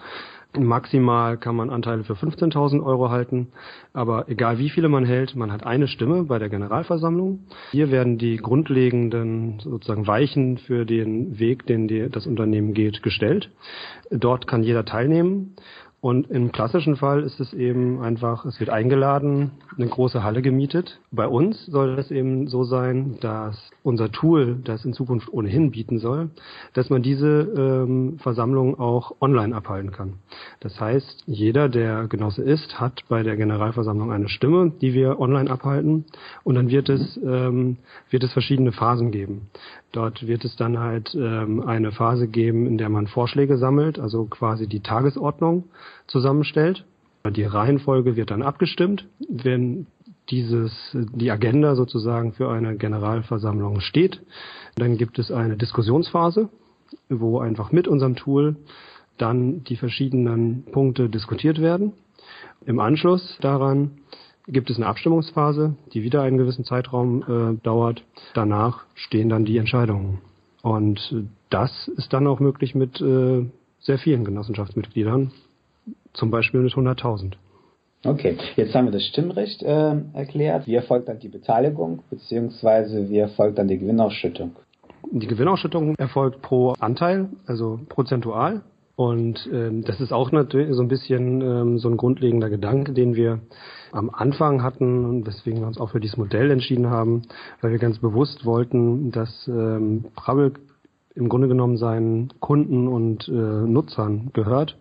Maximal 0.56 1.36
kann 1.36 1.56
man 1.56 1.68
Anteile 1.68 2.04
für 2.04 2.14
15.000 2.14 2.82
Euro 2.82 3.10
halten, 3.10 3.48
aber 3.92 4.28
egal 4.30 4.58
wie 4.58 4.70
viele 4.70 4.88
man 4.88 5.04
hält, 5.04 5.36
man 5.36 5.52
hat 5.52 5.66
eine 5.66 5.88
Stimme 5.88 6.24
bei 6.24 6.38
der 6.38 6.48
Generalversammlung. 6.48 7.40
Hier 7.70 7.90
werden 7.90 8.16
die 8.16 8.38
grundlegenden 8.38 9.60
sozusagen 9.60 10.06
Weichen 10.06 10.56
für 10.56 10.86
den 10.86 11.38
Weg, 11.38 11.66
den 11.66 11.86
die, 11.86 12.08
das 12.08 12.26
Unternehmen 12.26 12.72
geht, 12.72 13.02
gestellt. 13.02 13.50
Dort 14.10 14.46
kann 14.46 14.62
jeder 14.62 14.86
teilnehmen 14.86 15.54
und 16.00 16.30
im 16.30 16.52
klassischen 16.52 16.94
Fall 16.94 17.24
ist 17.24 17.40
es 17.40 17.52
eben 17.52 18.00
einfach, 18.00 18.44
es 18.44 18.60
wird 18.60 18.70
eingeladen, 18.70 19.50
eine 19.76 19.88
große 19.88 20.22
Halle 20.22 20.42
gemietet. 20.42 21.00
Bei 21.10 21.26
uns 21.26 21.66
soll 21.66 21.98
es 21.98 22.12
eben 22.12 22.46
so 22.46 22.62
sein, 22.62 23.18
dass 23.20 23.58
unser 23.82 24.12
Tool 24.12 24.60
das 24.62 24.84
in 24.84 24.92
Zukunft 24.92 25.28
ohnehin 25.32 25.72
bieten 25.72 25.98
soll, 25.98 26.30
dass 26.72 26.88
man 26.88 27.02
diese 27.02 27.26
ähm, 27.26 28.18
Versammlung 28.20 28.78
auch 28.78 29.16
online 29.20 29.56
abhalten 29.56 29.90
kann. 29.90 30.14
Das 30.60 30.80
heißt, 30.80 31.24
jeder, 31.26 31.68
der 31.68 32.06
Genosse 32.06 32.42
ist, 32.42 32.78
hat 32.78 33.02
bei 33.08 33.24
der 33.24 33.36
Generalversammlung 33.36 34.12
eine 34.12 34.28
Stimme, 34.28 34.70
die 34.80 34.94
wir 34.94 35.18
online 35.18 35.50
abhalten. 35.50 36.04
Und 36.44 36.54
dann 36.54 36.68
wird 36.68 36.90
es, 36.90 37.16
ähm, 37.16 37.78
wird 38.10 38.22
es 38.22 38.32
verschiedene 38.32 38.70
Phasen 38.70 39.10
geben. 39.10 39.48
Dort 39.92 40.26
wird 40.26 40.44
es 40.44 40.54
dann 40.56 40.78
halt 40.78 41.14
ähm, 41.14 41.60
eine 41.60 41.92
Phase 41.92 42.28
geben, 42.28 42.66
in 42.66 42.76
der 42.76 42.90
man 42.90 43.06
Vorschläge 43.06 43.56
sammelt, 43.56 43.98
also 43.98 44.24
quasi 44.26 44.66
die 44.66 44.80
Tagesordnung 44.80 45.64
zusammenstellt. 46.06 46.84
Die 47.30 47.44
Reihenfolge 47.44 48.16
wird 48.16 48.30
dann 48.30 48.42
abgestimmt. 48.42 49.06
Wenn 49.28 49.86
dieses, 50.30 50.72
die 50.92 51.30
Agenda 51.30 51.74
sozusagen 51.74 52.32
für 52.32 52.50
eine 52.50 52.76
Generalversammlung 52.76 53.80
steht, 53.80 54.20
dann 54.76 54.98
gibt 54.98 55.18
es 55.18 55.30
eine 55.30 55.56
Diskussionsphase, 55.56 56.48
wo 57.08 57.38
einfach 57.40 57.72
mit 57.72 57.88
unserem 57.88 58.14
Tool 58.14 58.56
dann 59.16 59.64
die 59.64 59.76
verschiedenen 59.76 60.64
Punkte 60.70 61.08
diskutiert 61.08 61.60
werden. 61.60 61.92
Im 62.66 62.78
Anschluss 62.78 63.38
daran 63.40 63.92
gibt 64.48 64.70
es 64.70 64.76
eine 64.76 64.86
Abstimmungsphase, 64.86 65.74
die 65.92 66.02
wieder 66.02 66.22
einen 66.22 66.38
gewissen 66.38 66.64
Zeitraum 66.64 67.22
äh, 67.22 67.62
dauert. 67.62 68.02
Danach 68.34 68.84
stehen 68.94 69.28
dann 69.28 69.44
die 69.44 69.58
Entscheidungen. 69.58 70.18
Und 70.62 71.14
das 71.50 71.88
ist 71.96 72.12
dann 72.12 72.26
auch 72.26 72.40
möglich 72.40 72.74
mit 72.74 73.00
äh, 73.00 73.44
sehr 73.80 73.98
vielen 73.98 74.24
Genossenschaftsmitgliedern, 74.24 75.30
zum 76.12 76.30
Beispiel 76.30 76.60
mit 76.60 76.72
100.000. 76.72 77.34
Okay, 78.04 78.36
jetzt 78.56 78.74
haben 78.74 78.86
wir 78.86 78.92
das 78.92 79.04
Stimmrecht 79.04 79.62
äh, 79.62 79.96
erklärt. 80.12 80.66
Wie 80.66 80.74
erfolgt 80.74 81.08
dann 81.08 81.18
die 81.18 81.28
Beteiligung, 81.28 82.02
beziehungsweise 82.10 83.08
wie 83.10 83.18
erfolgt 83.18 83.58
dann 83.58 83.68
die 83.68 83.78
Gewinnausschüttung? 83.78 84.56
Die 85.10 85.26
Gewinnausschüttung 85.26 85.94
erfolgt 85.96 86.42
pro 86.42 86.74
Anteil, 86.78 87.28
also 87.46 87.80
prozentual. 87.88 88.62
Und 88.94 89.48
ähm, 89.52 89.84
das 89.84 90.00
ist 90.00 90.12
auch 90.12 90.32
natürlich 90.32 90.74
so 90.74 90.82
ein 90.82 90.88
bisschen 90.88 91.40
ähm, 91.40 91.78
so 91.78 91.88
ein 91.88 91.96
grundlegender 91.96 92.50
Gedanke, 92.50 92.92
den 92.92 93.14
wir 93.14 93.40
am 93.92 94.10
Anfang 94.10 94.62
hatten 94.62 95.04
und 95.04 95.26
weswegen 95.26 95.60
wir 95.60 95.66
uns 95.66 95.78
auch 95.78 95.90
für 95.90 96.00
dieses 96.00 96.16
Modell 96.16 96.50
entschieden 96.50 96.88
haben, 96.88 97.22
weil 97.60 97.72
wir 97.72 97.78
ganz 97.78 97.98
bewusst 97.98 98.44
wollten, 98.44 99.10
dass 99.10 99.48
ähm, 99.48 100.06
Brabbel 100.14 100.52
im 101.14 101.28
Grunde 101.28 101.48
genommen 101.48 101.76
seinen 101.76 102.32
Kunden 102.40 102.88
und 102.88 103.28
äh, 103.28 103.32
Nutzern 103.32 104.30
gehört 104.32 104.78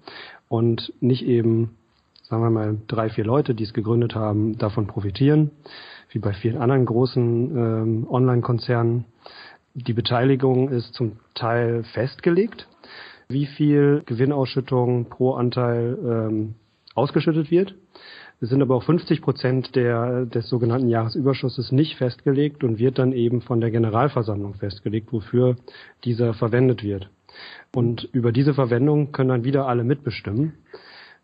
und 0.49 0.93
nicht 0.99 1.25
eben, 1.25 1.77
sagen 2.23 2.43
wir 2.43 2.49
mal, 2.49 2.77
drei, 2.87 3.09
vier 3.09 3.25
Leute, 3.25 3.55
die 3.55 3.63
es 3.63 3.73
gegründet 3.73 4.15
haben, 4.15 4.57
davon 4.57 4.87
profitieren, 4.87 5.51
wie 6.11 6.19
bei 6.19 6.33
vielen 6.33 6.57
anderen 6.57 6.85
großen 6.85 7.57
ähm, 7.57 8.07
Online-Konzernen. 8.09 9.05
Die 9.73 9.93
Beteiligung 9.93 10.69
ist 10.69 10.93
zum 10.93 11.13
Teil 11.33 11.83
festgelegt 11.83 12.67
wie 13.29 13.45
viel 13.45 14.03
Gewinnausschüttung 14.05 15.05
pro 15.09 15.33
Anteil 15.33 15.97
ähm, 16.01 16.55
ausgeschüttet 16.95 17.51
wird. 17.51 17.75
Es 18.39 18.49
sind 18.49 18.61
aber 18.61 18.75
auch 18.75 18.83
50 18.83 19.21
Prozent 19.21 19.75
der, 19.75 20.25
des 20.25 20.47
sogenannten 20.47 20.89
Jahresüberschusses 20.89 21.71
nicht 21.71 21.95
festgelegt 21.97 22.63
und 22.63 22.77
wird 22.77 22.99
dann 22.99 23.11
eben 23.11 23.41
von 23.41 23.61
der 23.61 23.71
Generalversammlung 23.71 24.53
festgelegt, 24.53 25.11
wofür 25.11 25.55
dieser 26.03 26.33
verwendet 26.35 26.83
wird. 26.83 27.09
Und 27.73 28.07
über 28.13 28.31
diese 28.31 28.53
Verwendung 28.53 29.11
können 29.11 29.29
dann 29.29 29.43
wieder 29.43 29.67
alle 29.67 29.83
mitbestimmen, 29.83 30.53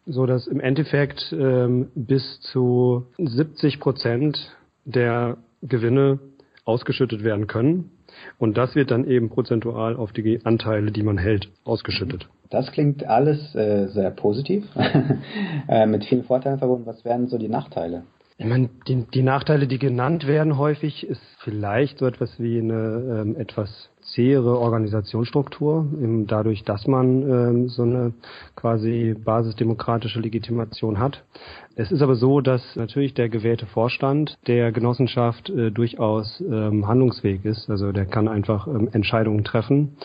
so 0.05 0.25
dass 0.25 0.47
im 0.47 0.59
Endeffekt 0.59 1.33
ähm, 1.37 1.89
bis 1.95 2.39
zu 2.41 3.05
70 3.17 3.79
Prozent 3.79 4.55
der 4.85 5.37
Gewinne 5.61 6.19
ausgeschüttet 6.65 7.23
werden 7.23 7.47
können. 7.47 7.91
Und 8.37 8.57
das 8.57 8.75
wird 8.75 8.91
dann 8.91 9.05
eben 9.05 9.29
prozentual 9.29 9.95
auf 9.95 10.13
die 10.13 10.45
Anteile, 10.45 10.91
die 10.91 11.03
man 11.03 11.17
hält, 11.17 11.49
ausgeschüttet. 11.63 12.27
Das 12.53 12.71
klingt 12.71 13.03
alles 13.07 13.55
äh, 13.55 13.87
sehr 13.87 14.11
positiv, 14.11 14.63
äh, 15.67 15.87
mit 15.87 16.05
vielen 16.05 16.23
Vorteilen 16.23 16.59
verbunden. 16.59 16.85
Was 16.85 17.03
wären 17.03 17.27
so 17.27 17.39
die 17.39 17.49
Nachteile? 17.49 18.03
Ich 18.37 18.45
meine, 18.45 18.69
die, 18.87 19.05
die 19.11 19.23
Nachteile, 19.23 19.65
die 19.65 19.79
genannt 19.79 20.27
werden 20.27 20.57
häufig, 20.57 21.07
ist 21.07 21.21
vielleicht 21.39 21.97
so 21.97 22.05
etwas 22.05 22.39
wie 22.39 22.59
eine 22.59 23.21
ähm, 23.21 23.35
etwas 23.37 23.89
zähere 24.01 24.59
Organisationsstruktur, 24.59 25.87
eben 25.99 26.27
dadurch, 26.27 26.63
dass 26.63 26.85
man 26.85 27.23
ähm, 27.23 27.69
so 27.69 27.83
eine 27.83 28.13
quasi 28.55 29.15
basisdemokratische 29.17 30.19
Legitimation 30.19 30.99
hat. 30.99 31.23
Es 31.75 31.91
ist 31.91 32.03
aber 32.03 32.15
so, 32.15 32.39
dass 32.39 32.75
natürlich 32.75 33.15
der 33.15 33.29
gewählte 33.29 33.65
Vorstand 33.65 34.37
der 34.45 34.71
Genossenschaft 34.71 35.49
äh, 35.49 35.71
durchaus 35.71 36.39
ähm, 36.41 36.87
handlungsfähig 36.87 37.45
ist. 37.45 37.67
Also 37.69 37.91
der 37.91 38.05
kann 38.05 38.27
einfach 38.27 38.67
ähm, 38.67 38.89
Entscheidungen 38.91 39.43
treffen. 39.43 39.97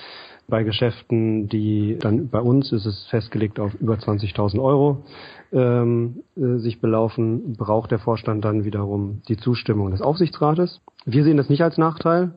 Bei 0.50 0.62
Geschäften, 0.62 1.46
die 1.48 1.98
dann 2.00 2.30
bei 2.30 2.40
uns 2.40 2.72
ist 2.72 2.86
es 2.86 3.06
festgelegt 3.10 3.60
auf 3.60 3.74
über 3.74 3.96
20.000 3.96 4.58
Euro 4.58 5.04
ähm, 5.52 6.22
äh, 6.36 6.56
sich 6.56 6.80
belaufen, 6.80 7.54
braucht 7.54 7.90
der 7.90 7.98
Vorstand 7.98 8.46
dann 8.46 8.64
wiederum 8.64 9.20
die 9.28 9.36
Zustimmung 9.36 9.90
des 9.90 10.00
Aufsichtsrates. 10.00 10.80
Wir 11.04 11.22
sehen 11.22 11.36
das 11.36 11.50
nicht 11.50 11.62
als 11.62 11.76
Nachteil, 11.76 12.32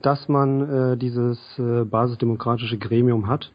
dass 0.00 0.28
man 0.28 0.92
äh, 0.92 0.96
dieses 0.96 1.38
äh, 1.58 1.84
basisdemokratische 1.84 2.78
Gremium 2.78 3.26
hat. 3.26 3.52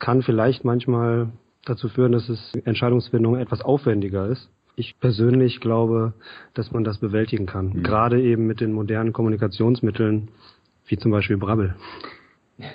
Kann 0.00 0.22
vielleicht 0.22 0.64
manchmal 0.64 1.28
dazu 1.64 1.88
führen, 1.88 2.12
dass 2.12 2.28
es 2.28 2.52
Entscheidungsfindung 2.64 3.36
etwas 3.36 3.60
aufwendiger 3.60 4.26
ist. 4.26 4.50
Ich 4.74 4.98
persönlich 4.98 5.60
glaube, 5.60 6.14
dass 6.54 6.72
man 6.72 6.82
das 6.82 6.98
bewältigen 6.98 7.46
kann. 7.46 7.68
Mhm. 7.68 7.82
Gerade 7.84 8.20
eben 8.20 8.48
mit 8.48 8.60
den 8.60 8.72
modernen 8.72 9.12
Kommunikationsmitteln, 9.12 10.30
wie 10.86 10.98
zum 10.98 11.12
Beispiel 11.12 11.36
Brabbel. 11.36 11.76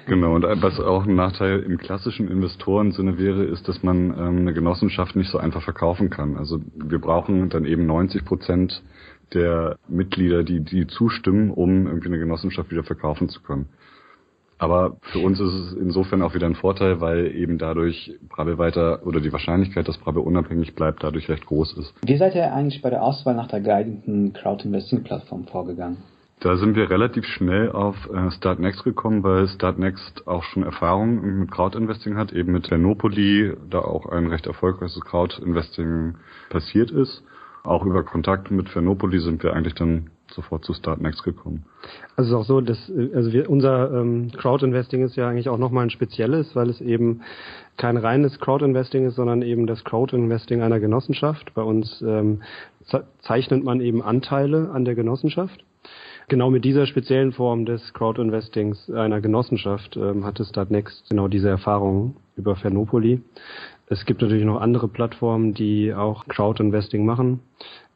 Genau, 0.06 0.36
und 0.36 0.44
was 0.44 0.80
auch 0.80 1.06
ein 1.06 1.16
Nachteil 1.16 1.60
im 1.62 1.78
klassischen 1.78 2.30
Investorensinne 2.30 3.18
wäre, 3.18 3.44
ist, 3.44 3.68
dass 3.68 3.82
man 3.82 4.12
ähm, 4.12 4.38
eine 4.40 4.54
Genossenschaft 4.54 5.16
nicht 5.16 5.32
so 5.32 5.40
einfach 5.40 5.64
verkaufen 5.64 6.10
kann. 6.10 6.38
Also 6.38 6.62
wir 6.76 7.00
brauchen 7.00 7.50
dann 7.50 7.66
eben 7.66 7.88
90 7.88 8.24
Prozent 8.24 8.84
der 9.34 9.78
Mitglieder, 9.88 10.44
die, 10.44 10.60
die 10.60 10.86
zustimmen, 10.88 11.50
um 11.50 11.88
irgendwie 11.88 12.10
eine 12.10 12.20
Genossenschaft 12.20 12.70
wieder 12.70 12.84
verkaufen 12.84 13.30
zu 13.30 13.42
können. 13.42 13.70
Aber 14.62 14.98
für 15.12 15.18
uns 15.18 15.40
ist 15.40 15.54
es 15.54 15.74
insofern 15.74 16.22
auch 16.22 16.36
wieder 16.36 16.46
ein 16.46 16.54
Vorteil, 16.54 17.02
weil 17.02 17.36
eben 17.36 17.58
dadurch 17.58 18.14
Brabbe 18.30 18.60
weiter 18.60 19.08
oder 19.08 19.20
die 19.20 19.34
Wahrscheinlichkeit, 19.34 19.88
dass 19.88 19.98
Brabbe 19.98 20.20
unabhängig 20.20 20.76
bleibt, 20.76 21.04
dadurch 21.04 21.28
recht 21.30 21.48
groß 21.48 21.78
ist. 21.80 21.94
Wie 22.06 22.18
seid 22.18 22.36
ihr 22.36 22.54
eigentlich 22.54 22.84
bei 22.84 22.92
der 22.92 23.02
Auswahl 23.02 23.34
nach 23.34 23.48
der 23.48 23.62
geeigneten 23.62 24.34
Crowd-Investing-Plattform 24.34 25.48
vorgegangen? 25.48 25.98
Da 26.42 26.58
sind 26.58 26.76
wir 26.76 26.90
relativ 26.90 27.24
schnell 27.26 27.72
auf 27.72 27.96
äh, 28.12 28.32
Startnext 28.32 28.84
gekommen, 28.84 29.22
weil 29.22 29.48
Startnext 29.48 30.28
auch 30.28 30.42
schon 30.42 30.64
Erfahrung 30.64 31.40
mit 31.42 31.52
Crowdinvesting 31.52 32.18
hat, 32.18 32.34
eben 32.34 32.52
mit 32.52 32.66
Ternopoli, 32.66 33.54
da 33.70 33.78
auch 33.78 34.08
ein 34.08 34.26
recht 34.26 34.48
erfolgreiches 34.48 35.02
Crowdinvesting 35.02 36.16
passiert 36.50 36.90
ist. 36.90 37.24
Auch 37.64 37.86
über 37.86 38.02
Kontakt 38.02 38.50
mit 38.50 38.70
Fernopoli 38.70 39.20
sind 39.20 39.44
wir 39.44 39.54
eigentlich 39.54 39.76
dann 39.76 40.10
sofort 40.32 40.66
zu 40.66 40.74
Startnext 40.74 41.24
gekommen. 41.24 41.64
Also 42.16 42.30
es 42.30 42.30
ist 42.30 42.34
auch 42.34 42.46
so, 42.46 42.62
dass 42.62 42.92
also 43.14 43.32
wir, 43.34 43.48
unser 43.48 43.92
ähm, 43.94 44.32
Crowdinvesting 44.36 45.04
ist 45.04 45.16
ja 45.16 45.30
eigentlich 45.30 45.48
auch 45.48 45.60
nochmal 45.60 45.84
ein 45.84 45.92
spezielles, 45.92 46.56
weil 46.56 46.72
es 46.72 46.82
eben 46.82 47.22
kein 47.78 47.98
reines 47.98 48.40
Crowdinvesting 48.40 49.06
ist, 49.06 49.16
sondern 49.16 49.44
eben 49.44 49.68
das 49.68 49.84
Crowdinvesting 49.84 50.64
einer 50.64 50.80
Genossenschaft. 50.80 51.54
Bei 51.54 51.62
uns 51.62 52.02
ähm, 52.02 52.42
zeichnet 53.20 53.64
man 53.64 53.80
eben 53.80 54.02
Anteile 54.02 54.72
an 54.72 54.86
der 54.86 54.96
Genossenschaft 54.96 55.64
genau 56.32 56.50
mit 56.50 56.64
dieser 56.64 56.86
speziellen 56.86 57.34
Form 57.34 57.66
des 57.66 57.94
Crowdinvestings 57.94 58.90
einer 58.90 59.20
Genossenschaft 59.20 59.98
ähm, 59.98 60.24
hatte 60.24 60.46
Startnext 60.46 61.10
genau 61.10 61.28
diese 61.28 61.50
Erfahrung 61.50 62.16
über 62.38 62.56
Fernopoli. 62.56 63.22
Es 63.88 64.06
gibt 64.06 64.22
natürlich 64.22 64.46
noch 64.46 64.62
andere 64.62 64.88
Plattformen, 64.88 65.54
die 65.54 65.94
auch 65.94 66.26
Crowdinvesting 66.28 67.06
machen, 67.06 67.42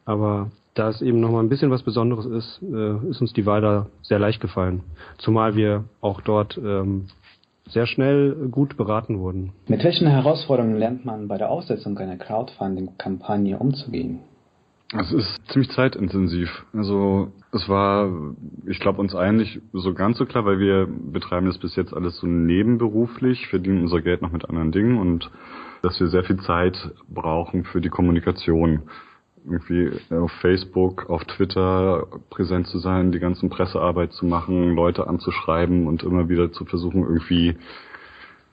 aber 0.04 0.50
da 0.74 0.90
es 0.90 1.00
eben 1.00 1.18
nochmal 1.18 1.42
ein 1.42 1.48
bisschen 1.48 1.70
was 1.70 1.82
Besonderes 1.82 2.26
ist, 2.26 2.60
äh, 2.62 3.08
ist 3.08 3.22
uns 3.22 3.32
die 3.32 3.46
Wahl 3.46 3.62
da 3.62 3.86
sehr 4.02 4.18
leicht 4.18 4.42
gefallen. 4.42 4.82
Zumal 5.16 5.56
wir 5.56 5.84
auch 6.02 6.20
dort 6.20 6.58
ähm, 6.58 7.06
sehr 7.66 7.86
schnell 7.86 8.34
gut 8.50 8.76
beraten 8.76 9.18
wurden. 9.18 9.54
Mit 9.66 9.82
welchen 9.82 10.08
Herausforderungen 10.08 10.76
lernt 10.76 11.06
man 11.06 11.26
bei 11.26 11.38
der 11.38 11.50
Aussetzung 11.50 11.96
einer 11.96 12.18
Crowdfunding-Kampagne 12.18 13.58
umzugehen? 13.58 14.20
Es 14.92 15.12
ist 15.12 15.48
ziemlich 15.48 15.70
zeitintensiv. 15.72 16.64
Also 16.72 17.32
es 17.50 17.68
war, 17.68 18.08
ich 18.66 18.78
glaube, 18.78 19.00
uns 19.00 19.16
eigentlich 19.16 19.60
so 19.72 19.94
ganz 19.94 20.16
so 20.18 20.26
klar, 20.26 20.44
weil 20.44 20.60
wir 20.60 20.86
betreiben 20.86 21.46
das 21.46 21.58
bis 21.58 21.74
jetzt 21.74 21.92
alles 21.92 22.18
so 22.18 22.26
nebenberuflich, 22.26 23.48
verdienen 23.48 23.82
unser 23.82 24.00
Geld 24.00 24.22
noch 24.22 24.30
mit 24.30 24.48
anderen 24.48 24.70
Dingen 24.70 24.98
und 24.98 25.30
dass 25.82 25.98
wir 25.98 26.06
sehr 26.06 26.22
viel 26.22 26.38
Zeit 26.38 26.92
brauchen 27.08 27.64
für 27.64 27.80
die 27.80 27.88
Kommunikation. 27.88 28.82
Irgendwie 29.44 29.90
auf 30.10 30.32
Facebook, 30.40 31.08
auf 31.08 31.24
Twitter 31.24 32.06
präsent 32.30 32.66
zu 32.66 32.78
sein, 32.78 33.12
die 33.12 33.20
ganzen 33.20 33.48
Pressearbeit 33.48 34.12
zu 34.12 34.26
machen, 34.26 34.74
Leute 34.74 35.06
anzuschreiben 35.06 35.86
und 35.86 36.02
immer 36.02 36.28
wieder 36.28 36.52
zu 36.52 36.64
versuchen, 36.64 37.02
irgendwie 37.02 37.56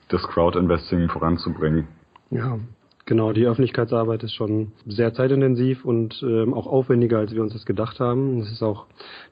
das 0.08 0.22
Crowdinvesting 0.22 1.08
voranzubringen. 1.08 1.88
Ja, 2.30 2.58
Genau, 3.06 3.34
die 3.34 3.46
Öffentlichkeitsarbeit 3.46 4.22
ist 4.22 4.32
schon 4.32 4.72
sehr 4.86 5.12
zeitintensiv 5.12 5.84
und 5.84 6.22
ähm, 6.22 6.54
auch 6.54 6.66
aufwendiger, 6.66 7.18
als 7.18 7.34
wir 7.34 7.42
uns 7.42 7.52
das 7.52 7.66
gedacht 7.66 8.00
haben. 8.00 8.40
Das 8.40 8.50
ist 8.50 8.62
auch 8.62 8.86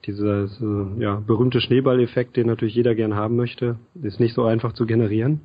dieser 0.05 0.45
äh, 0.45 1.01
ja, 1.01 1.23
berühmte 1.27 1.63
Schneeballeffekt, 1.63 2.37
den 2.37 2.49
natürlich 2.49 2.75
jeder 2.75 2.95
gern 2.95 3.15
haben 3.15 3.37
möchte, 3.37 3.77
ist 4.03 4.21
nicht 4.21 4.35
so 4.35 4.45
einfach 4.45 4.75
zu 4.75 4.85
generieren. 4.85 5.41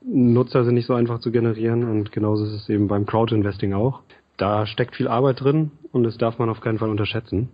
Nutzer 0.00 0.64
sind 0.64 0.74
nicht 0.74 0.86
so 0.86 0.94
einfach 0.94 1.18
zu 1.18 1.32
generieren 1.32 1.82
und 1.82 2.12
genauso 2.12 2.44
ist 2.44 2.52
es 2.52 2.68
eben 2.68 2.86
beim 2.86 3.04
Crowdinvesting 3.04 3.72
auch. 3.72 4.02
Da 4.36 4.66
steckt 4.66 4.94
viel 4.94 5.08
Arbeit 5.08 5.40
drin 5.40 5.72
und 5.90 6.04
das 6.04 6.18
darf 6.18 6.38
man 6.38 6.48
auf 6.48 6.60
keinen 6.60 6.78
Fall 6.78 6.90
unterschätzen. 6.90 7.48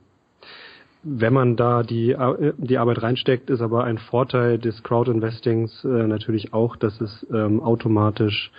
Wenn 1.05 1.33
man 1.33 1.57
da 1.57 1.83
die, 1.83 2.13
äh, 2.13 2.53
die 2.59 2.79
Arbeit 2.79 3.03
reinsteckt, 3.03 3.51
ist 3.51 3.61
aber 3.61 3.85
ein 3.85 3.99
Vorteil 3.99 4.59
des 4.59 4.83
Crowdinvestings 4.83 5.85
äh, 5.85 6.07
natürlich 6.07 6.55
auch, 6.55 6.77
dass 6.77 7.01
es 7.01 7.27
ähm, 7.33 7.61
automatisch 7.61 8.53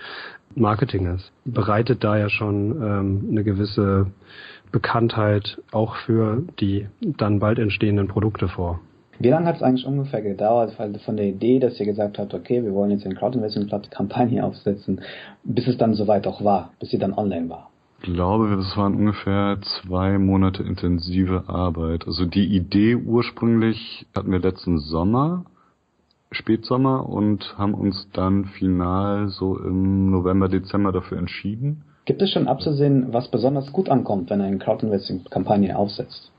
Marketing 0.56 1.14
ist. 1.16 1.32
Bereitet 1.46 2.04
da 2.04 2.18
ja 2.18 2.30
schon 2.30 2.82
ähm, 2.82 3.28
eine 3.32 3.44
gewisse 3.44 4.08
Bekanntheit 4.72 5.62
auch 5.72 5.96
für 5.98 6.44
die 6.60 6.88
dann 7.00 7.40
bald 7.40 7.60
entstehenden 7.60 8.08
Produkte 8.08 8.48
vor. 8.48 8.80
Wie 9.20 9.30
lange 9.30 9.46
hat 9.48 9.58
es 9.58 9.64
eigentlich 9.64 9.86
ungefähr 9.86 10.22
gedauert, 10.22 10.74
von 10.74 11.18
der 11.18 11.28
Idee, 11.28 11.60
dass 11.60 11.80
ihr 11.80 11.86
gesagt 11.86 12.18
habt, 12.18 12.34
okay, 12.34 12.64
wir 12.64 12.74
wollen 12.74 12.92
jetzt 12.92 13.06
eine 13.06 13.16
Crowd-Investing-Kampagne 13.16 14.44
aufsetzen, 14.44 15.02
bis 15.44 15.68
es 15.68 15.78
dann 15.78 15.94
soweit 15.94 16.28
auch 16.28 16.44
war, 16.44 16.74
bis 16.80 16.90
sie 16.90 16.98
dann 16.98 17.14
online 17.14 17.48
war? 17.48 17.70
Ich 18.06 18.12
glaube, 18.14 18.54
es 18.56 18.76
waren 18.76 18.96
ungefähr 18.96 19.60
zwei 19.62 20.18
Monate 20.18 20.62
intensive 20.62 21.46
Arbeit. 21.48 22.06
Also 22.06 22.26
die 22.26 22.54
Idee 22.54 22.96
ursprünglich 22.96 24.06
hatten 24.14 24.30
wir 24.30 24.40
letzten 24.40 24.78
Sommer 24.78 25.46
Spätsommer 26.32 27.08
und 27.08 27.58
haben 27.58 27.74
uns 27.74 28.10
dann 28.12 28.46
final 28.46 29.30
so 29.30 29.58
im 29.58 30.12
November, 30.12 30.50
Dezember 30.50 30.92
dafür 30.92 31.18
entschieden. 31.18 31.84
Gibt 32.04 32.22
es 32.22 32.32
schon 32.32 32.50
abzusehen, 32.50 33.14
was 33.14 33.30
besonders 33.30 33.72
gut 33.72 33.88
ankommt, 33.88 34.30
wenn 34.30 34.42
eine 34.42 34.58
Crowdinvesting-Kampagne 34.58 35.78
aufsetzt? 35.78 36.30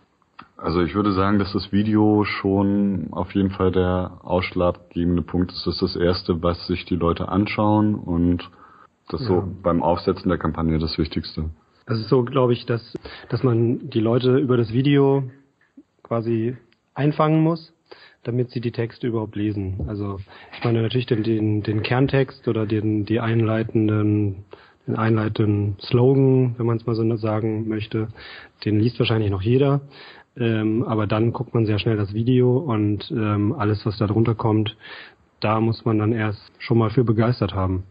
Also 0.58 0.82
ich 0.82 0.94
würde 0.94 1.12
sagen, 1.12 1.38
dass 1.38 1.54
das 1.54 1.72
Video 1.72 2.24
schon 2.24 3.08
auf 3.12 3.34
jeden 3.34 3.50
Fall 3.50 3.72
der 3.72 4.18
ausschlaggebende 4.22 5.22
Punkt 5.22 5.52
ist. 5.52 5.66
Das 5.66 5.76
ist 5.76 5.82
das 5.82 5.96
Erste, 5.96 6.42
was 6.42 6.66
sich 6.66 6.84
die 6.84 6.96
Leute 6.96 7.28
anschauen 7.28 7.94
und 7.94 8.50
das 9.08 9.20
ja. 9.22 9.26
so 9.26 9.44
beim 9.62 9.82
Aufsetzen 9.82 10.28
der 10.28 10.38
Kampagne 10.38 10.78
das 10.78 10.98
Wichtigste. 10.98 11.50
Das 11.86 11.98
ist 11.98 12.08
so, 12.08 12.24
glaube 12.24 12.54
ich, 12.54 12.64
dass, 12.66 12.94
dass 13.28 13.42
man 13.42 13.90
die 13.90 14.00
Leute 14.00 14.38
über 14.38 14.56
das 14.56 14.72
Video 14.72 15.24
quasi 16.02 16.56
einfangen 16.94 17.40
muss 17.42 17.74
damit 18.24 18.50
sie 18.50 18.60
die 18.60 18.72
Texte 18.72 19.06
überhaupt 19.06 19.36
lesen. 19.36 19.84
Also 19.86 20.18
ich 20.56 20.64
meine 20.64 20.82
natürlich 20.82 21.06
den, 21.06 21.22
den, 21.22 21.62
den 21.62 21.82
Kerntext 21.82 22.48
oder 22.48 22.66
den, 22.66 23.04
die 23.04 23.20
einleitenden, 23.20 24.44
den 24.86 24.96
einleitenden 24.96 25.76
Slogan, 25.80 26.54
wenn 26.58 26.66
man 26.66 26.78
es 26.78 26.86
mal 26.86 26.96
so 26.96 27.16
sagen 27.16 27.68
möchte, 27.68 28.08
den 28.64 28.80
liest 28.80 28.98
wahrscheinlich 28.98 29.30
noch 29.30 29.42
jeder. 29.42 29.82
Ähm, 30.36 30.82
aber 30.82 31.06
dann 31.06 31.32
guckt 31.32 31.54
man 31.54 31.66
sehr 31.66 31.78
schnell 31.78 31.96
das 31.96 32.12
Video 32.12 32.56
und 32.56 33.10
ähm, 33.10 33.52
alles, 33.52 33.86
was 33.86 33.98
da 33.98 34.06
drunter 34.06 34.34
kommt, 34.34 34.76
da 35.40 35.60
muss 35.60 35.84
man 35.84 35.98
dann 35.98 36.12
erst 36.12 36.50
schon 36.58 36.78
mal 36.78 36.90
für 36.90 37.04
begeistert 37.04 37.54
haben 37.54 37.84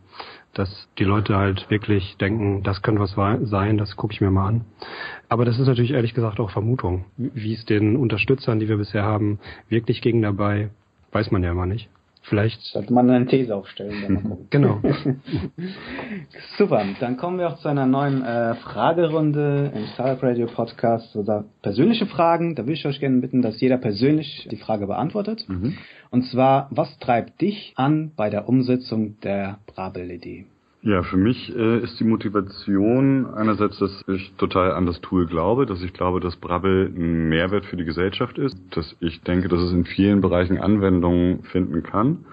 dass 0.54 0.88
die 1.00 1.04
Leute 1.04 1.36
halt 1.36 1.70
wirklich 1.70 2.16
denken, 2.18 2.64
das 2.64 2.82
könnte 2.82 3.02
was 3.02 3.16
sein, 3.48 3.78
das 3.78 3.96
gucke 3.96 4.14
ich 4.14 4.22
mir 4.22 4.32
mal 4.32 4.48
an. 4.48 4.66
Aber 5.30 5.46
das 5.46 5.60
ist 5.60 5.68
natürlich 5.68 5.92
ehrlich 5.92 6.14
gesagt 6.14 6.40
auch 6.40 6.52
Vermutung. 6.52 7.06
Wie 7.18 7.54
es 7.54 7.66
den 7.66 7.96
Unterstützern, 7.96 8.60
die 8.60 8.70
wir 8.70 8.78
bisher 8.78 9.04
haben, 9.04 9.40
wirklich 9.70 10.02
ging 10.02 10.22
dabei, 10.22 10.70
weiß 11.12 11.32
man 11.32 11.44
ja 11.44 11.52
immer 11.52 11.66
nicht. 11.66 11.90
Vielleicht 12.24 12.62
sollte 12.62 12.94
man 12.94 13.10
eine 13.10 13.26
These 13.26 13.54
aufstellen. 13.54 14.38
genau. 14.50 14.82
Super. 16.58 16.86
Dann 17.00 17.18
kommen 17.18 17.38
wir 17.38 17.50
auch 17.50 17.58
zu 17.58 17.68
einer 17.68 17.86
neuen 17.86 18.24
äh, 18.24 18.56
Fragerunde 18.56 19.72
im 19.76 19.86
Startup 19.88 20.24
Radio 20.24 20.48
Podcast 20.48 21.16
oder 21.18 21.46
persönliche 21.62 22.06
Fragen. 22.06 22.56
Da 22.56 22.64
würde 22.64 22.74
ich 22.74 22.86
euch 22.86 23.02
gerne 23.02 23.20
bitten, 23.20 23.42
dass 23.42 23.60
jeder 23.60 23.78
persönlich 23.78 24.48
die 24.50 24.58
Frage 24.58 24.88
beantwortet. 24.88 25.44
Mhm. 25.48 25.78
Und 26.12 26.24
zwar, 26.28 26.70
was 26.72 26.98
treibt 27.00 27.42
dich 27.42 27.74
an 27.76 28.14
bei 28.16 28.30
der 28.30 28.48
Umsetzung 28.48 29.20
der 29.20 29.60
Brabel-Idee? 29.68 30.46
Ja, 30.86 31.02
für 31.02 31.16
mich 31.16 31.56
äh, 31.56 31.80
ist 31.80 31.98
die 32.02 32.04
Motivation 32.04 33.26
einerseits, 33.34 33.80
dass 33.80 34.04
ich 34.06 34.34
total 34.34 34.74
an 34.74 34.86
das 34.86 35.00
Tool 35.00 35.26
glaube, 35.28 35.66
dass 35.66 35.82
ich 35.82 35.94
glaube, 35.94 36.20
dass 36.20 36.36
Brabbel 36.36 36.92
ein 36.94 37.30
Mehrwert 37.30 37.66
für 37.66 37.78
die 37.78 37.86
Gesellschaft 37.86 38.38
ist, 38.38 38.58
dass 38.72 38.94
ich 39.00 39.22
denke, 39.22 39.48
dass 39.48 39.62
es 39.62 39.72
in 39.72 39.86
vielen 39.86 40.20
Bereichen 40.20 40.58
Anwendungen 40.58 41.44
finden 41.44 41.84
kann. 41.84 42.26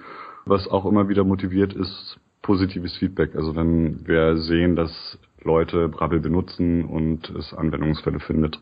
Was 0.47 0.67
auch 0.67 0.85
immer 0.85 1.09
wieder 1.09 1.23
motiviert 1.23 1.75
ist, 1.75 2.19
positives 2.43 2.97
Feedback. 2.97 3.37
Also 3.37 3.55
wenn 3.55 4.05
wir 4.09 4.39
sehen, 4.39 4.75
dass 4.75 5.17
Leute 5.45 5.89
Brabbel 5.89 6.19
benutzen 6.19 6.85
und 6.85 7.31
es 7.31 7.55
Anwendungsfälle 7.55 8.19
findet. 8.19 8.59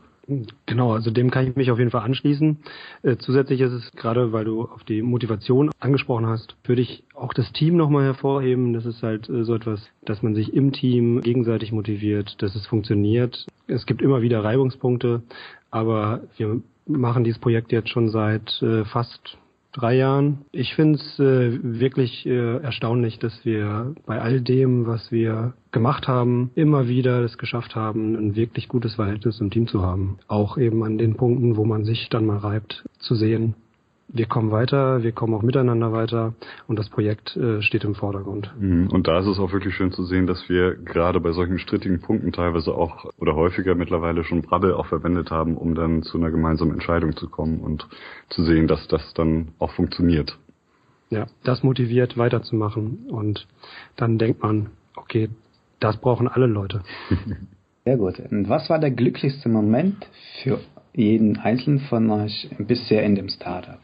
Genau, 0.66 0.92
also 0.92 1.10
dem 1.10 1.30
kann 1.30 1.48
ich 1.48 1.56
mich 1.56 1.70
auf 1.70 1.78
jeden 1.78 1.90
Fall 1.90 2.02
anschließen. 2.02 2.58
Äh, 3.02 3.16
zusätzlich 3.16 3.62
ist 3.62 3.72
es 3.72 3.90
gerade, 3.92 4.30
weil 4.30 4.44
du 4.44 4.62
auf 4.62 4.84
die 4.84 5.00
Motivation 5.00 5.70
angesprochen 5.80 6.26
hast, 6.26 6.54
würde 6.64 6.82
ich 6.82 7.02
auch 7.14 7.32
das 7.32 7.50
Team 7.52 7.78
nochmal 7.78 8.04
hervorheben. 8.04 8.74
Das 8.74 8.84
ist 8.84 9.02
halt 9.02 9.28
äh, 9.30 9.44
so 9.44 9.54
etwas, 9.54 9.80
dass 10.04 10.22
man 10.22 10.34
sich 10.34 10.52
im 10.52 10.72
Team 10.72 11.22
gegenseitig 11.22 11.72
motiviert, 11.72 12.42
dass 12.42 12.54
es 12.54 12.66
funktioniert. 12.66 13.46
Es 13.68 13.86
gibt 13.86 14.02
immer 14.02 14.20
wieder 14.20 14.44
Reibungspunkte, 14.44 15.22
aber 15.70 16.20
wir 16.36 16.60
machen 16.86 17.24
dieses 17.24 17.40
Projekt 17.40 17.72
jetzt 17.72 17.88
schon 17.88 18.10
seit 18.10 18.60
äh, 18.60 18.84
fast 18.84 19.38
drei 19.72 19.96
Jahren. 19.96 20.38
Ich 20.52 20.74
finde 20.74 20.98
es 20.98 21.18
äh, 21.18 21.58
wirklich 21.62 22.26
äh, 22.26 22.58
erstaunlich, 22.58 23.18
dass 23.18 23.44
wir 23.44 23.94
bei 24.06 24.20
all 24.20 24.40
dem, 24.40 24.86
was 24.86 25.12
wir 25.12 25.54
gemacht 25.72 26.08
haben, 26.08 26.50
immer 26.54 26.88
wieder 26.88 27.20
es 27.22 27.38
geschafft 27.38 27.74
haben, 27.74 28.14
ein 28.14 28.36
wirklich 28.36 28.68
gutes 28.68 28.94
Verhältnis 28.94 29.40
im 29.40 29.50
Team 29.50 29.66
zu 29.66 29.82
haben. 29.82 30.18
Auch 30.26 30.58
eben 30.58 30.82
an 30.82 30.98
den 30.98 31.16
Punkten, 31.16 31.56
wo 31.56 31.64
man 31.64 31.84
sich 31.84 32.08
dann 32.08 32.26
mal 32.26 32.38
reibt, 32.38 32.84
zu 32.98 33.14
sehen, 33.14 33.54
wir 34.08 34.26
kommen 34.26 34.50
weiter, 34.50 35.02
wir 35.02 35.12
kommen 35.12 35.34
auch 35.34 35.42
miteinander 35.42 35.92
weiter 35.92 36.34
und 36.66 36.78
das 36.78 36.88
Projekt 36.88 37.36
äh, 37.36 37.60
steht 37.60 37.84
im 37.84 37.94
Vordergrund. 37.94 38.50
Mhm. 38.58 38.88
Und 38.90 39.06
da 39.06 39.18
ist 39.20 39.26
es 39.26 39.38
auch 39.38 39.52
wirklich 39.52 39.74
schön 39.74 39.92
zu 39.92 40.04
sehen, 40.04 40.26
dass 40.26 40.48
wir 40.48 40.76
gerade 40.76 41.20
bei 41.20 41.32
solchen 41.32 41.58
strittigen 41.58 42.00
Punkten 42.00 42.32
teilweise 42.32 42.74
auch 42.74 43.04
oder 43.18 43.34
häufiger 43.34 43.74
mittlerweile 43.74 44.24
schon 44.24 44.42
Brabbel 44.42 44.72
auch 44.72 44.86
verwendet 44.86 45.30
haben, 45.30 45.56
um 45.56 45.74
dann 45.74 46.02
zu 46.02 46.16
einer 46.16 46.30
gemeinsamen 46.30 46.72
Entscheidung 46.72 47.16
zu 47.16 47.28
kommen 47.28 47.60
und 47.60 47.86
zu 48.30 48.44
sehen, 48.44 48.66
dass 48.66 48.88
das 48.88 49.12
dann 49.14 49.48
auch 49.58 49.72
funktioniert. 49.72 50.38
Ja, 51.10 51.26
das 51.44 51.62
motiviert 51.62 52.16
weiterzumachen 52.16 53.06
und 53.10 53.46
dann 53.96 54.18
denkt 54.18 54.42
man, 54.42 54.70
okay, 54.96 55.28
das 55.80 55.96
brauchen 55.98 56.28
alle 56.28 56.46
Leute. 56.46 56.82
Sehr 57.84 57.96
gut. 57.96 58.18
Und 58.30 58.48
was 58.48 58.68
war 58.68 58.78
der 58.78 58.90
glücklichste 58.90 59.48
Moment 59.48 60.06
für 60.42 60.60
jeden 60.92 61.38
einzelnen 61.38 61.80
von 61.80 62.10
euch 62.10 62.50
bisher 62.58 63.02
in 63.02 63.14
dem 63.14 63.28
Startup? 63.28 63.78